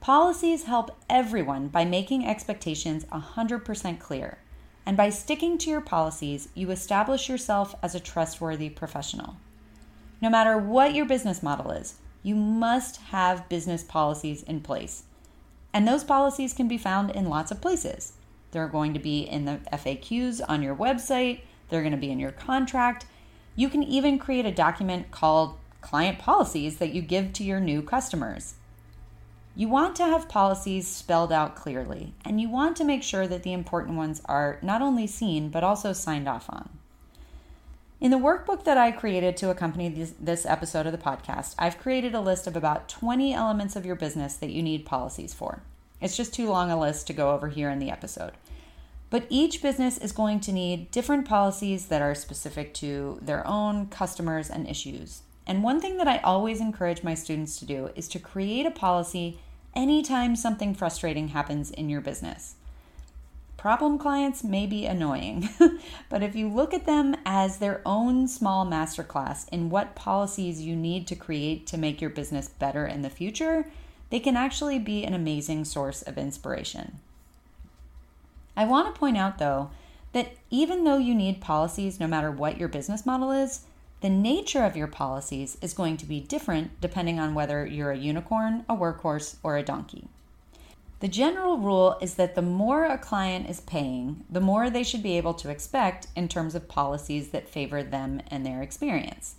Policies 0.00 0.64
help 0.64 0.96
everyone 1.10 1.68
by 1.68 1.84
making 1.84 2.24
expectations 2.24 3.04
100% 3.06 3.98
clear. 3.98 4.38
And 4.84 4.96
by 4.96 5.10
sticking 5.10 5.58
to 5.58 5.70
your 5.70 5.80
policies, 5.80 6.48
you 6.54 6.70
establish 6.70 7.28
yourself 7.28 7.74
as 7.82 7.96
a 7.96 8.00
trustworthy 8.00 8.70
professional. 8.70 9.36
No 10.22 10.30
matter 10.30 10.56
what 10.56 10.94
your 10.94 11.06
business 11.06 11.42
model 11.42 11.72
is, 11.72 11.96
you 12.22 12.36
must 12.36 12.98
have 13.08 13.48
business 13.48 13.82
policies 13.82 14.44
in 14.44 14.60
place. 14.60 15.02
And 15.72 15.88
those 15.88 16.04
policies 16.04 16.52
can 16.52 16.68
be 16.68 16.78
found 16.78 17.10
in 17.10 17.28
lots 17.28 17.50
of 17.50 17.60
places. 17.60 18.12
They're 18.50 18.68
going 18.68 18.94
to 18.94 19.00
be 19.00 19.20
in 19.20 19.44
the 19.44 19.60
FAQs 19.72 20.40
on 20.48 20.62
your 20.62 20.74
website, 20.74 21.40
they're 21.68 21.82
going 21.82 21.92
to 21.92 21.98
be 21.98 22.10
in 22.10 22.20
your 22.20 22.32
contract. 22.32 23.06
You 23.54 23.68
can 23.68 23.82
even 23.82 24.18
create 24.18 24.46
a 24.46 24.52
document 24.52 25.10
called 25.10 25.56
client 25.80 26.18
policies 26.18 26.76
that 26.76 26.92
you 26.92 27.02
give 27.02 27.32
to 27.34 27.44
your 27.44 27.60
new 27.60 27.82
customers. 27.82 28.54
You 29.54 29.68
want 29.68 29.96
to 29.96 30.04
have 30.04 30.28
policies 30.28 30.86
spelled 30.86 31.32
out 31.32 31.56
clearly, 31.56 32.12
and 32.24 32.40
you 32.40 32.50
want 32.50 32.76
to 32.76 32.84
make 32.84 33.02
sure 33.02 33.26
that 33.26 33.42
the 33.42 33.54
important 33.54 33.96
ones 33.96 34.20
are 34.26 34.58
not 34.60 34.82
only 34.82 35.06
seen 35.06 35.48
but 35.48 35.64
also 35.64 35.94
signed 35.94 36.28
off 36.28 36.50
on. 36.50 36.68
In 37.98 38.10
the 38.10 38.18
workbook 38.18 38.64
that 38.64 38.76
I 38.76 38.92
created 38.92 39.38
to 39.38 39.48
accompany 39.48 39.88
this, 39.88 40.12
this, 40.20 40.44
episode 40.44 40.84
of 40.84 40.92
the 40.92 40.98
podcast, 40.98 41.54
I've 41.58 41.78
created 41.78 42.14
a 42.14 42.20
list 42.20 42.46
of 42.46 42.54
about 42.54 42.90
20 42.90 43.32
elements 43.32 43.74
of 43.74 43.86
your 43.86 43.96
business 43.96 44.36
that 44.36 44.50
you 44.50 44.62
need 44.62 44.84
policies 44.84 45.32
for. 45.32 45.62
It's 46.00 46.16
just 46.16 46.34
too 46.34 46.48
long 46.48 46.70
a 46.70 46.78
list 46.78 47.06
to 47.06 47.12
go 47.12 47.32
over 47.32 47.48
here 47.48 47.70
in 47.70 47.78
the 47.78 47.90
episode. 47.90 48.32
But 49.08 49.26
each 49.28 49.62
business 49.62 49.98
is 49.98 50.12
going 50.12 50.40
to 50.40 50.52
need 50.52 50.90
different 50.90 51.28
policies 51.28 51.86
that 51.86 52.02
are 52.02 52.14
specific 52.14 52.74
to 52.74 53.18
their 53.22 53.46
own 53.46 53.86
customers 53.86 54.50
and 54.50 54.68
issues. 54.68 55.22
And 55.46 55.62
one 55.62 55.80
thing 55.80 55.96
that 55.98 56.08
I 56.08 56.18
always 56.18 56.60
encourage 56.60 57.04
my 57.04 57.14
students 57.14 57.56
to 57.58 57.64
do 57.64 57.90
is 57.94 58.08
to 58.08 58.18
create 58.18 58.66
a 58.66 58.70
policy 58.70 59.38
anytime 59.74 60.34
something 60.34 60.74
frustrating 60.74 61.28
happens 61.28 61.70
in 61.70 61.88
your 61.88 62.00
business. 62.00 62.56
Problem 63.56 63.96
clients 63.96 64.44
may 64.44 64.66
be 64.66 64.86
annoying, 64.86 65.48
but 66.08 66.22
if 66.22 66.36
you 66.36 66.48
look 66.48 66.74
at 66.74 66.86
them 66.86 67.16
as 67.24 67.58
their 67.58 67.80
own 67.86 68.28
small 68.28 68.66
masterclass 68.66 69.48
in 69.50 69.70
what 69.70 69.94
policies 69.94 70.60
you 70.60 70.76
need 70.76 71.06
to 71.06 71.16
create 71.16 71.66
to 71.68 71.78
make 71.78 72.00
your 72.00 72.10
business 72.10 72.48
better 72.48 72.86
in 72.86 73.02
the 73.02 73.10
future, 73.10 73.66
they 74.10 74.20
can 74.20 74.36
actually 74.36 74.78
be 74.78 75.04
an 75.04 75.14
amazing 75.14 75.64
source 75.64 76.02
of 76.02 76.18
inspiration. 76.18 76.98
I 78.56 78.64
want 78.64 78.92
to 78.92 78.98
point 78.98 79.16
out, 79.16 79.38
though, 79.38 79.70
that 80.12 80.32
even 80.50 80.84
though 80.84 80.98
you 80.98 81.14
need 81.14 81.40
policies 81.40 82.00
no 82.00 82.06
matter 82.06 82.30
what 82.30 82.58
your 82.58 82.68
business 82.68 83.04
model 83.04 83.30
is, 83.30 83.62
the 84.00 84.08
nature 84.08 84.64
of 84.64 84.76
your 84.76 84.86
policies 84.86 85.58
is 85.60 85.74
going 85.74 85.96
to 85.98 86.06
be 86.06 86.20
different 86.20 86.80
depending 86.80 87.18
on 87.18 87.34
whether 87.34 87.66
you're 87.66 87.90
a 87.90 87.98
unicorn, 87.98 88.64
a 88.68 88.74
workhorse, 88.74 89.36
or 89.42 89.56
a 89.56 89.62
donkey. 89.62 90.08
The 91.00 91.08
general 91.08 91.58
rule 91.58 91.98
is 92.00 92.14
that 92.14 92.34
the 92.34 92.42
more 92.42 92.84
a 92.84 92.96
client 92.96 93.50
is 93.50 93.60
paying, 93.60 94.24
the 94.30 94.40
more 94.40 94.70
they 94.70 94.82
should 94.82 95.02
be 95.02 95.18
able 95.18 95.34
to 95.34 95.50
expect 95.50 96.06
in 96.16 96.28
terms 96.28 96.54
of 96.54 96.68
policies 96.68 97.28
that 97.28 97.48
favor 97.48 97.82
them 97.82 98.22
and 98.28 98.46
their 98.46 98.62
experience. 98.62 99.34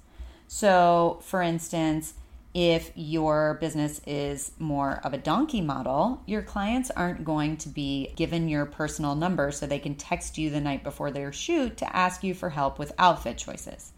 So, 0.47 1.19
for 1.23 1.41
instance, 1.41 2.13
if 2.57 2.91
your 2.95 3.53
business 3.61 4.01
is 4.07 4.51
more 4.57 4.99
of 5.03 5.13
a 5.13 5.17
donkey 5.19 5.61
model, 5.61 6.23
your 6.25 6.41
clients 6.41 6.89
aren't 6.89 7.23
going 7.23 7.55
to 7.55 7.69
be 7.69 8.11
given 8.15 8.49
your 8.49 8.65
personal 8.65 9.13
number 9.13 9.51
so 9.51 9.67
they 9.67 9.77
can 9.77 9.93
text 9.93 10.39
you 10.39 10.49
the 10.49 10.59
night 10.59 10.83
before 10.83 11.11
their 11.11 11.31
shoot 11.31 11.77
to 11.77 11.95
ask 11.95 12.23
you 12.23 12.33
for 12.33 12.49
help 12.49 12.79
with 12.79 12.95
outfit 12.97 13.37
choices. 13.37 13.91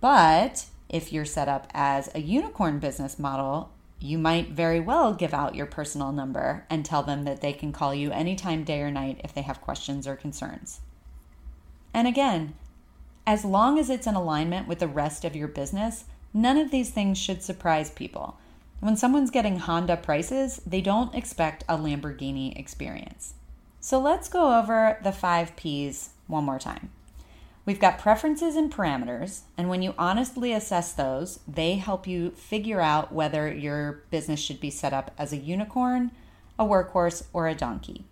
But 0.00 0.66
if 0.88 1.12
you're 1.12 1.24
set 1.24 1.46
up 1.46 1.68
as 1.72 2.10
a 2.12 2.20
unicorn 2.20 2.80
business 2.80 3.20
model, 3.20 3.70
you 4.00 4.18
might 4.18 4.48
very 4.48 4.80
well 4.80 5.14
give 5.14 5.32
out 5.32 5.54
your 5.54 5.66
personal 5.66 6.10
number 6.10 6.66
and 6.68 6.84
tell 6.84 7.04
them 7.04 7.22
that 7.22 7.40
they 7.40 7.52
can 7.52 7.70
call 7.70 7.94
you 7.94 8.10
anytime, 8.10 8.64
day 8.64 8.80
or 8.80 8.90
night, 8.90 9.20
if 9.22 9.32
they 9.32 9.42
have 9.42 9.60
questions 9.60 10.08
or 10.08 10.16
concerns. 10.16 10.80
And 11.94 12.08
again, 12.08 12.54
as 13.28 13.44
long 13.44 13.78
as 13.78 13.88
it's 13.88 14.08
in 14.08 14.16
alignment 14.16 14.66
with 14.66 14.80
the 14.80 14.88
rest 14.88 15.24
of 15.24 15.36
your 15.36 15.46
business, 15.46 16.06
None 16.32 16.56
of 16.56 16.70
these 16.70 16.90
things 16.90 17.18
should 17.18 17.42
surprise 17.42 17.90
people. 17.90 18.38
When 18.80 18.96
someone's 18.96 19.30
getting 19.30 19.58
Honda 19.58 19.96
prices, 19.96 20.60
they 20.66 20.80
don't 20.80 21.14
expect 21.14 21.64
a 21.68 21.76
Lamborghini 21.76 22.58
experience. 22.58 23.34
So 23.80 23.98
let's 23.98 24.28
go 24.28 24.58
over 24.58 24.98
the 25.02 25.12
five 25.12 25.56
P's 25.56 26.10
one 26.26 26.44
more 26.44 26.58
time, 26.58 26.90
We've 27.66 27.78
got 27.78 27.98
preferences 27.98 28.56
and 28.56 28.72
parameters, 28.72 29.42
and 29.56 29.68
when 29.68 29.82
you 29.82 29.94
honestly 29.98 30.52
assess 30.52 30.92
those, 30.92 31.40
they 31.46 31.74
help 31.74 32.06
you 32.06 32.30
figure 32.30 32.80
out 32.80 33.12
whether 33.12 33.52
your 33.52 34.02
business 34.10 34.40
should 34.40 34.60
be 34.60 34.70
set 34.70 34.92
up 34.92 35.10
as 35.18 35.32
a 35.32 35.36
unicorn, 35.36 36.10
a 36.58 36.64
workhorse, 36.64 37.26
or 37.32 37.48
a 37.48 37.54
donkey. 37.54 38.04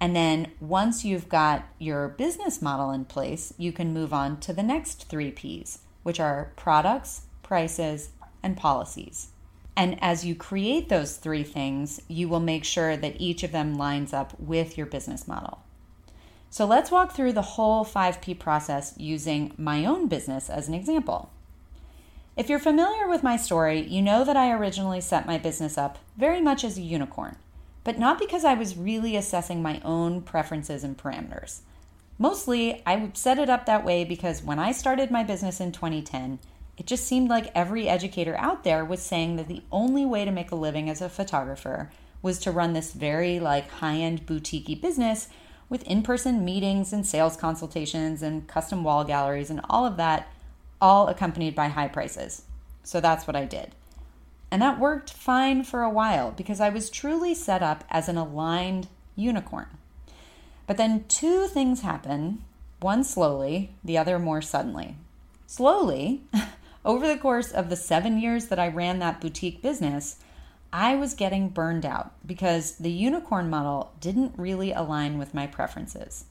And 0.00 0.16
then 0.16 0.50
once 0.60 1.04
you've 1.04 1.28
got 1.28 1.66
your 1.78 2.08
business 2.08 2.60
model 2.60 2.90
in 2.90 3.04
place, 3.04 3.52
you 3.58 3.70
can 3.70 3.94
move 3.94 4.12
on 4.12 4.40
to 4.40 4.52
the 4.52 4.62
next 4.62 5.08
three 5.08 5.30
P's, 5.30 5.80
which 6.04 6.20
are 6.20 6.52
products, 6.54 7.22
prices, 7.42 8.10
and 8.42 8.56
policies. 8.56 9.28
And 9.76 10.00
as 10.00 10.24
you 10.24 10.36
create 10.36 10.88
those 10.88 11.16
three 11.16 11.42
things, 11.42 12.00
you 12.06 12.28
will 12.28 12.38
make 12.38 12.64
sure 12.64 12.96
that 12.96 13.20
each 13.20 13.42
of 13.42 13.50
them 13.50 13.74
lines 13.74 14.12
up 14.12 14.38
with 14.38 14.78
your 14.78 14.86
business 14.86 15.26
model. 15.26 15.58
So 16.48 16.64
let's 16.64 16.92
walk 16.92 17.12
through 17.12 17.32
the 17.32 17.42
whole 17.42 17.84
5P 17.84 18.38
process 18.38 18.94
using 18.96 19.52
my 19.58 19.84
own 19.84 20.06
business 20.06 20.48
as 20.48 20.68
an 20.68 20.74
example. 20.74 21.32
If 22.36 22.48
you're 22.48 22.60
familiar 22.60 23.08
with 23.08 23.24
my 23.24 23.36
story, 23.36 23.80
you 23.80 24.00
know 24.00 24.22
that 24.24 24.36
I 24.36 24.52
originally 24.52 25.00
set 25.00 25.26
my 25.26 25.38
business 25.38 25.76
up 25.76 25.98
very 26.16 26.40
much 26.40 26.62
as 26.62 26.78
a 26.78 26.82
unicorn 26.82 27.36
but 27.84 27.98
not 27.98 28.18
because 28.18 28.44
I 28.44 28.54
was 28.54 28.76
really 28.76 29.14
assessing 29.14 29.62
my 29.62 29.80
own 29.84 30.22
preferences 30.22 30.82
and 30.82 30.96
parameters. 30.96 31.60
Mostly, 32.18 32.82
I 32.86 33.10
set 33.14 33.38
it 33.38 33.50
up 33.50 33.66
that 33.66 33.84
way 33.84 34.04
because 34.04 34.42
when 34.42 34.58
I 34.58 34.72
started 34.72 35.10
my 35.10 35.24
business 35.24 35.60
in 35.60 35.72
2010, 35.72 36.38
it 36.76 36.86
just 36.86 37.06
seemed 37.06 37.28
like 37.28 37.50
every 37.54 37.88
educator 37.88 38.36
out 38.36 38.64
there 38.64 38.84
was 38.84 39.02
saying 39.02 39.36
that 39.36 39.48
the 39.48 39.62
only 39.72 40.04
way 40.04 40.24
to 40.24 40.30
make 40.30 40.50
a 40.50 40.56
living 40.56 40.88
as 40.88 41.00
a 41.00 41.08
photographer 41.08 41.90
was 42.22 42.38
to 42.40 42.50
run 42.50 42.72
this 42.72 42.92
very 42.92 43.38
like 43.38 43.70
high-end 43.70 44.26
boutique 44.26 44.80
business 44.80 45.28
with 45.68 45.82
in-person 45.84 46.44
meetings 46.44 46.92
and 46.92 47.06
sales 47.06 47.36
consultations 47.36 48.22
and 48.22 48.46
custom 48.48 48.84
wall 48.84 49.04
galleries 49.04 49.50
and 49.50 49.60
all 49.68 49.84
of 49.84 49.96
that 49.96 50.28
all 50.80 51.08
accompanied 51.08 51.54
by 51.54 51.68
high 51.68 51.88
prices. 51.88 52.42
So 52.82 53.00
that's 53.00 53.26
what 53.26 53.36
I 53.36 53.44
did. 53.44 53.74
And 54.50 54.62
that 54.62 54.78
worked 54.78 55.12
fine 55.12 55.64
for 55.64 55.82
a 55.82 55.90
while 55.90 56.30
because 56.30 56.60
I 56.60 56.68
was 56.68 56.90
truly 56.90 57.34
set 57.34 57.62
up 57.62 57.82
as 57.90 58.08
an 58.08 58.16
aligned 58.16 58.88
unicorn. 59.16 59.66
But 60.66 60.76
then 60.76 61.04
two 61.08 61.46
things 61.46 61.82
happen 61.82 62.44
one 62.80 63.04
slowly, 63.04 63.70
the 63.82 63.96
other 63.96 64.18
more 64.18 64.42
suddenly. 64.42 64.96
Slowly, 65.46 66.22
over 66.84 67.06
the 67.06 67.16
course 67.16 67.50
of 67.50 67.70
the 67.70 67.76
seven 67.76 68.20
years 68.20 68.46
that 68.46 68.58
I 68.58 68.68
ran 68.68 68.98
that 68.98 69.20
boutique 69.20 69.62
business, 69.62 70.16
I 70.72 70.96
was 70.96 71.14
getting 71.14 71.48
burned 71.48 71.86
out 71.86 72.12
because 72.26 72.72
the 72.72 72.90
unicorn 72.90 73.48
model 73.48 73.92
didn't 74.00 74.34
really 74.36 74.72
align 74.72 75.18
with 75.18 75.32
my 75.32 75.46
preferences. 75.46 76.24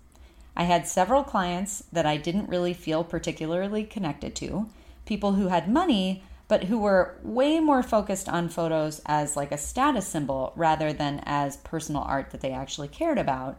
I 0.55 0.65
had 0.65 0.85
several 0.85 1.23
clients 1.23 1.83
that 1.91 2.05
I 2.05 2.17
didn't 2.17 2.49
really 2.49 2.73
feel 2.73 3.03
particularly 3.03 3.83
connected 3.83 4.35
to, 4.35 4.67
people 5.05 5.33
who 5.33 5.47
had 5.47 5.67
money 5.67 6.23
but 6.47 6.65
who 6.65 6.77
were 6.77 7.15
way 7.23 7.59
more 7.59 7.81
focused 7.81 8.29
on 8.29 8.49
photos 8.49 9.01
as 9.05 9.35
like 9.35 9.51
a 9.51 9.57
status 9.57 10.05
symbol 10.05 10.53
rather 10.55 10.93
than 10.93 11.21
as 11.25 11.57
personal 11.57 12.03
art 12.03 12.29
that 12.31 12.41
they 12.41 12.51
actually 12.51 12.87
cared 12.87 13.17
about. 13.17 13.57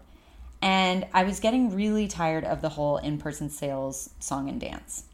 And 0.64 1.06
I 1.12 1.24
was 1.24 1.40
getting 1.40 1.74
really 1.74 2.08
tired 2.08 2.42
of 2.42 2.62
the 2.62 2.70
whole 2.70 2.96
in 2.96 3.18
person 3.18 3.50
sales 3.50 4.08
song 4.18 4.48
and 4.48 4.58
dance. 4.58 5.04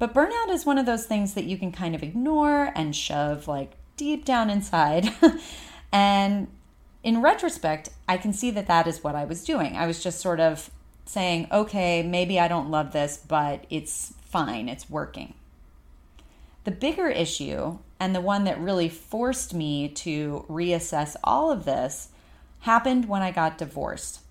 But 0.00 0.12
burnout 0.12 0.48
is 0.48 0.66
one 0.66 0.78
of 0.78 0.84
those 0.84 1.06
things 1.06 1.34
that 1.34 1.44
you 1.44 1.56
can 1.56 1.70
kind 1.70 1.94
of 1.94 2.02
ignore 2.02 2.72
and 2.74 2.94
shove 2.94 3.46
like 3.46 3.76
deep 3.96 4.24
down 4.24 4.50
inside. 4.50 5.10
and 5.92 6.48
in 7.04 7.22
retrospect, 7.22 7.90
I 8.08 8.16
can 8.16 8.32
see 8.32 8.50
that 8.50 8.66
that 8.66 8.88
is 8.88 9.04
what 9.04 9.14
I 9.14 9.24
was 9.24 9.44
doing. 9.44 9.76
I 9.76 9.86
was 9.86 10.02
just 10.02 10.18
sort 10.18 10.40
of 10.40 10.70
saying, 11.04 11.46
okay, 11.52 12.02
maybe 12.02 12.40
I 12.40 12.48
don't 12.48 12.68
love 12.68 12.92
this, 12.92 13.16
but 13.16 13.64
it's 13.70 14.12
fine, 14.22 14.68
it's 14.68 14.90
working. 14.90 15.34
The 16.64 16.72
bigger 16.72 17.08
issue, 17.08 17.78
and 18.00 18.12
the 18.12 18.20
one 18.20 18.42
that 18.42 18.60
really 18.60 18.88
forced 18.88 19.54
me 19.54 19.88
to 19.88 20.44
reassess 20.48 21.14
all 21.22 21.52
of 21.52 21.64
this, 21.64 22.08
happened 22.62 23.08
when 23.08 23.22
I 23.22 23.30
got 23.30 23.56
divorced. 23.56 24.22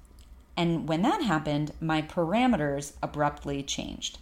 And 0.57 0.89
when 0.89 1.03
that 1.03 1.21
happened, 1.21 1.71
my 1.79 2.01
parameters 2.01 2.93
abruptly 3.03 3.61
changed. 3.61 4.17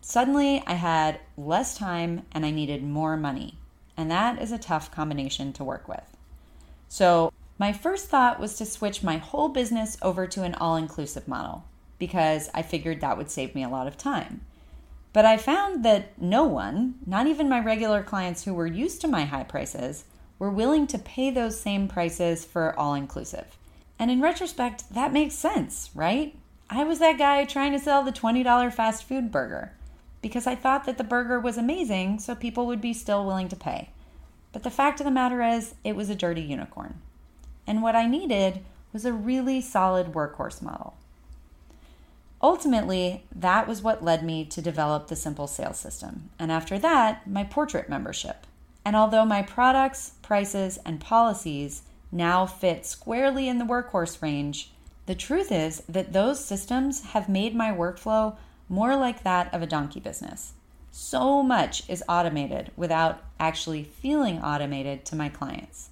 Suddenly, 0.00 0.62
I 0.66 0.74
had 0.74 1.20
less 1.36 1.78
time 1.78 2.26
and 2.32 2.44
I 2.44 2.50
needed 2.50 2.82
more 2.82 3.16
money. 3.16 3.54
And 3.96 4.10
that 4.10 4.42
is 4.42 4.50
a 4.50 4.58
tough 4.58 4.90
combination 4.90 5.52
to 5.54 5.64
work 5.64 5.86
with. 5.86 6.16
So, 6.88 7.32
my 7.58 7.72
first 7.72 8.08
thought 8.08 8.38
was 8.38 8.56
to 8.56 8.64
switch 8.64 9.02
my 9.02 9.18
whole 9.18 9.48
business 9.48 9.96
over 10.00 10.26
to 10.28 10.44
an 10.44 10.54
all 10.54 10.76
inclusive 10.76 11.26
model 11.26 11.64
because 11.98 12.48
I 12.54 12.62
figured 12.62 13.00
that 13.00 13.16
would 13.16 13.30
save 13.30 13.54
me 13.54 13.64
a 13.64 13.68
lot 13.68 13.88
of 13.88 13.98
time. 13.98 14.42
But 15.12 15.24
I 15.24 15.36
found 15.36 15.84
that 15.84 16.20
no 16.20 16.44
one, 16.44 16.94
not 17.04 17.26
even 17.26 17.48
my 17.48 17.58
regular 17.58 18.02
clients 18.02 18.44
who 18.44 18.54
were 18.54 18.66
used 18.66 19.00
to 19.00 19.08
my 19.08 19.24
high 19.24 19.42
prices, 19.42 20.04
were 20.38 20.50
willing 20.50 20.86
to 20.86 20.98
pay 20.98 21.30
those 21.30 21.60
same 21.60 21.88
prices 21.88 22.44
for 22.44 22.78
all 22.78 22.94
inclusive. 22.94 23.57
And 23.98 24.10
in 24.10 24.20
retrospect, 24.20 24.94
that 24.94 25.12
makes 25.12 25.34
sense, 25.34 25.90
right? 25.94 26.36
I 26.70 26.84
was 26.84 26.98
that 26.98 27.18
guy 27.18 27.44
trying 27.44 27.72
to 27.72 27.78
sell 27.78 28.02
the 28.02 28.12
$20 28.12 28.72
fast 28.72 29.04
food 29.04 29.32
burger 29.32 29.72
because 30.20 30.46
I 30.46 30.54
thought 30.54 30.84
that 30.84 30.98
the 30.98 31.04
burger 31.04 31.40
was 31.40 31.56
amazing, 31.56 32.18
so 32.18 32.34
people 32.34 32.66
would 32.66 32.80
be 32.80 32.92
still 32.92 33.24
willing 33.24 33.48
to 33.48 33.56
pay. 33.56 33.90
But 34.52 34.62
the 34.62 34.70
fact 34.70 35.00
of 35.00 35.04
the 35.04 35.10
matter 35.10 35.42
is, 35.42 35.74
it 35.84 35.96
was 35.96 36.10
a 36.10 36.14
dirty 36.14 36.42
unicorn. 36.42 37.00
And 37.66 37.82
what 37.82 37.94
I 37.94 38.06
needed 38.06 38.60
was 38.92 39.04
a 39.04 39.12
really 39.12 39.60
solid 39.60 40.12
workhorse 40.12 40.62
model. 40.62 40.94
Ultimately, 42.40 43.24
that 43.34 43.66
was 43.66 43.82
what 43.82 44.04
led 44.04 44.24
me 44.24 44.44
to 44.46 44.62
develop 44.62 45.08
the 45.08 45.16
Simple 45.16 45.46
Sales 45.46 45.78
System, 45.78 46.30
and 46.38 46.52
after 46.52 46.78
that, 46.78 47.26
my 47.26 47.44
portrait 47.44 47.88
membership. 47.88 48.46
And 48.84 48.94
although 48.94 49.24
my 49.24 49.42
products, 49.42 50.12
prices, 50.22 50.78
and 50.86 51.00
policies 51.00 51.82
now 52.10 52.46
fit 52.46 52.86
squarely 52.86 53.48
in 53.48 53.58
the 53.58 53.64
workhorse 53.64 54.22
range, 54.22 54.70
the 55.06 55.14
truth 55.14 55.50
is 55.50 55.82
that 55.88 56.12
those 56.12 56.44
systems 56.44 57.02
have 57.06 57.28
made 57.28 57.54
my 57.54 57.70
workflow 57.70 58.36
more 58.68 58.96
like 58.96 59.22
that 59.22 59.52
of 59.54 59.62
a 59.62 59.66
donkey 59.66 60.00
business. 60.00 60.52
So 60.90 61.42
much 61.42 61.88
is 61.88 62.04
automated 62.08 62.72
without 62.76 63.22
actually 63.38 63.84
feeling 63.84 64.40
automated 64.42 65.04
to 65.06 65.16
my 65.16 65.28
clients. 65.28 65.90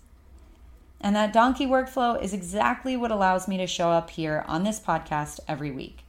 And 1.00 1.14
that 1.14 1.32
donkey 1.32 1.66
workflow 1.66 2.20
is 2.20 2.32
exactly 2.32 2.96
what 2.96 3.10
allows 3.10 3.46
me 3.46 3.56
to 3.58 3.66
show 3.66 3.90
up 3.90 4.10
here 4.10 4.44
on 4.48 4.64
this 4.64 4.80
podcast 4.80 5.40
every 5.46 5.70
week. 5.70 6.00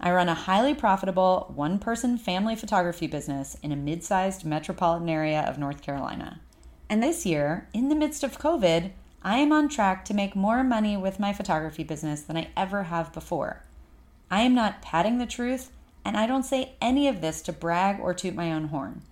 I 0.00 0.12
run 0.12 0.28
a 0.28 0.34
highly 0.34 0.74
profitable 0.74 1.52
one 1.54 1.78
person 1.78 2.18
family 2.18 2.54
photography 2.54 3.08
business 3.08 3.56
in 3.62 3.72
a 3.72 3.76
mid 3.76 4.04
sized 4.04 4.44
metropolitan 4.44 5.08
area 5.08 5.40
of 5.40 5.58
North 5.58 5.82
Carolina. 5.82 6.40
And 6.88 7.02
this 7.02 7.26
year, 7.26 7.68
in 7.74 7.88
the 7.88 7.96
midst 7.96 8.22
of 8.22 8.38
COVID, 8.38 8.92
I 9.22 9.38
am 9.38 9.52
on 9.52 9.68
track 9.68 10.04
to 10.06 10.14
make 10.14 10.36
more 10.36 10.62
money 10.62 10.96
with 10.96 11.18
my 11.18 11.32
photography 11.32 11.82
business 11.82 12.22
than 12.22 12.36
I 12.36 12.50
ever 12.56 12.84
have 12.84 13.12
before. 13.12 13.62
I 14.30 14.42
am 14.42 14.54
not 14.54 14.82
padding 14.82 15.18
the 15.18 15.26
truth, 15.26 15.72
and 16.04 16.16
I 16.16 16.26
don't 16.26 16.44
say 16.44 16.72
any 16.80 17.08
of 17.08 17.20
this 17.20 17.42
to 17.42 17.52
brag 17.52 17.98
or 18.00 18.14
toot 18.14 18.34
my 18.34 18.52
own 18.52 18.68
horn. 18.68 19.02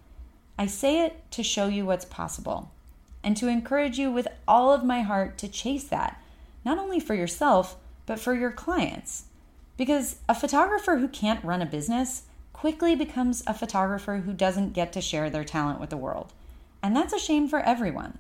I 0.59 0.66
say 0.66 1.05
it 1.05 1.31
to 1.33 1.42
show 1.42 1.66
you 1.66 1.85
what's 1.85 2.05
possible 2.05 2.71
and 3.23 3.37
to 3.37 3.49
encourage 3.49 3.99
you 3.99 4.11
with 4.11 4.29
all 4.47 4.73
of 4.73 4.85
my 4.85 5.03
heart 5.03 5.37
to 5.38 5.49
chase 5.49 5.85
that, 5.85 6.23
not 6.64 6.79
only 6.79 7.01
for 7.01 7.14
yourself, 7.14 7.77
but 8.07 8.21
for 8.21 8.35
your 8.35 8.53
clients. 8.53 9.25
Because 9.77 10.16
a 10.29 10.35
photographer 10.35 10.99
who 10.99 11.09
can't 11.09 11.45
run 11.45 11.61
a 11.61 11.66
business 11.66 12.23
quickly 12.53 12.95
becomes 12.95 13.42
a 13.47 13.53
photographer 13.53 14.19
who 14.19 14.33
doesn't 14.33 14.73
get 14.73 14.92
to 14.92 15.01
share 15.01 15.29
their 15.29 15.45
talent 15.45 15.81
with 15.81 15.90
the 15.90 15.97
world. 15.97 16.33
And 16.83 16.95
that's 16.95 17.12
a 17.12 17.19
shame 17.19 17.49
for 17.49 17.59
everyone. 17.59 18.19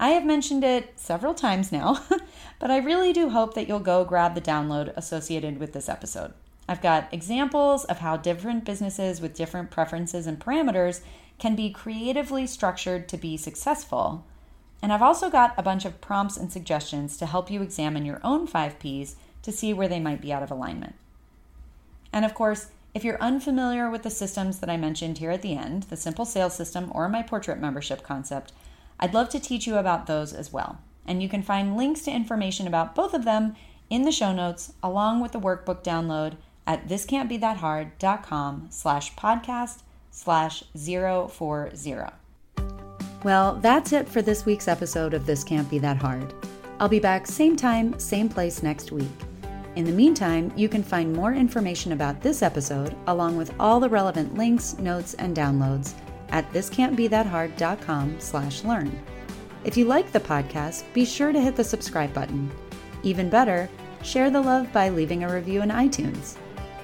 I 0.00 0.10
have 0.10 0.24
mentioned 0.24 0.62
it 0.62 0.92
several 0.98 1.34
times 1.34 1.72
now, 1.72 2.04
but 2.58 2.70
I 2.70 2.78
really 2.78 3.12
do 3.12 3.30
hope 3.30 3.54
that 3.54 3.66
you'll 3.66 3.80
go 3.80 4.04
grab 4.04 4.34
the 4.34 4.40
download 4.40 4.92
associated 4.96 5.58
with 5.58 5.72
this 5.72 5.88
episode. 5.88 6.34
I've 6.68 6.82
got 6.82 7.12
examples 7.12 7.84
of 7.86 7.98
how 7.98 8.16
different 8.16 8.64
businesses 8.64 9.20
with 9.20 9.34
different 9.34 9.70
preferences 9.70 10.26
and 10.26 10.38
parameters 10.38 11.00
can 11.38 11.56
be 11.56 11.70
creatively 11.70 12.46
structured 12.46 13.08
to 13.08 13.16
be 13.16 13.36
successful. 13.36 14.24
And 14.82 14.92
I've 14.92 15.02
also 15.02 15.30
got 15.30 15.54
a 15.56 15.62
bunch 15.62 15.84
of 15.84 16.00
prompts 16.00 16.36
and 16.36 16.52
suggestions 16.52 17.16
to 17.16 17.26
help 17.26 17.50
you 17.50 17.62
examine 17.62 18.04
your 18.04 18.20
own 18.22 18.46
5 18.46 18.78
Ps 18.78 19.16
to 19.42 19.50
see 19.50 19.72
where 19.72 19.88
they 19.88 20.00
might 20.00 20.20
be 20.20 20.32
out 20.32 20.42
of 20.42 20.50
alignment. 20.50 20.94
And 22.12 22.24
of 22.24 22.34
course, 22.34 22.68
if 22.94 23.04
you're 23.04 23.20
unfamiliar 23.20 23.90
with 23.90 24.02
the 24.02 24.10
systems 24.10 24.58
that 24.58 24.70
I 24.70 24.76
mentioned 24.76 25.18
here 25.18 25.30
at 25.30 25.42
the 25.42 25.56
end, 25.56 25.84
the 25.84 25.96
simple 25.96 26.24
sales 26.24 26.54
system 26.54 26.90
or 26.94 27.08
my 27.08 27.22
portrait 27.22 27.60
membership 27.60 28.02
concept, 28.02 28.52
I'd 29.00 29.14
love 29.14 29.28
to 29.30 29.40
teach 29.40 29.66
you 29.66 29.76
about 29.76 30.06
those 30.06 30.32
as 30.32 30.52
well. 30.52 30.78
And 31.06 31.22
you 31.22 31.28
can 31.28 31.42
find 31.42 31.76
links 31.76 32.02
to 32.02 32.10
information 32.10 32.66
about 32.66 32.94
both 32.94 33.14
of 33.14 33.24
them 33.24 33.56
in 33.88 34.02
the 34.02 34.12
show 34.12 34.32
notes 34.32 34.72
along 34.82 35.20
with 35.20 35.32
the 35.32 35.40
workbook 35.40 35.82
download 35.82 36.36
at 36.66 36.88
thiscan'tbethathard.com 36.88 38.66
slash 38.70 39.14
podcast 39.14 39.82
slash 40.10 40.64
040. 40.76 42.04
Well, 43.24 43.54
that's 43.56 43.92
it 43.92 44.08
for 44.08 44.22
this 44.22 44.44
week's 44.44 44.68
episode 44.68 45.14
of 45.14 45.26
This 45.26 45.42
Can't 45.42 45.68
Be 45.70 45.78
That 45.78 45.96
Hard. 45.96 46.34
I'll 46.78 46.88
be 46.88 47.00
back 47.00 47.26
same 47.26 47.56
time, 47.56 47.98
same 47.98 48.28
place 48.28 48.62
next 48.62 48.92
week. 48.92 49.08
In 49.76 49.84
the 49.84 49.92
meantime, 49.92 50.52
you 50.56 50.68
can 50.68 50.82
find 50.82 51.12
more 51.12 51.32
information 51.32 51.92
about 51.92 52.20
this 52.20 52.42
episode, 52.42 52.94
along 53.06 53.36
with 53.36 53.52
all 53.58 53.80
the 53.80 53.88
relevant 53.88 54.34
links, 54.34 54.76
notes, 54.78 55.14
and 55.14 55.36
downloads 55.36 55.94
at 56.30 56.50
thiscan'tbethathard.com 56.52 58.20
slash 58.20 58.64
learn. 58.64 59.02
If 59.64 59.76
you 59.76 59.84
like 59.84 60.12
the 60.12 60.20
podcast, 60.20 60.84
be 60.92 61.04
sure 61.04 61.32
to 61.32 61.40
hit 61.40 61.56
the 61.56 61.64
subscribe 61.64 62.12
button. 62.14 62.50
Even 63.02 63.28
better, 63.28 63.68
share 64.02 64.30
the 64.30 64.40
love 64.40 64.72
by 64.72 64.88
leaving 64.88 65.24
a 65.24 65.32
review 65.32 65.62
in 65.62 65.70
iTunes. 65.70 66.36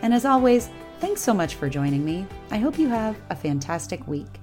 And 0.02 0.12
as 0.12 0.24
always, 0.24 0.70
thanks 1.00 1.22
so 1.22 1.32
much 1.32 1.54
for 1.54 1.68
joining 1.68 2.04
me. 2.04 2.26
I 2.50 2.58
hope 2.58 2.78
you 2.78 2.88
have 2.88 3.16
a 3.30 3.36
fantastic 3.36 4.06
week. 4.06 4.40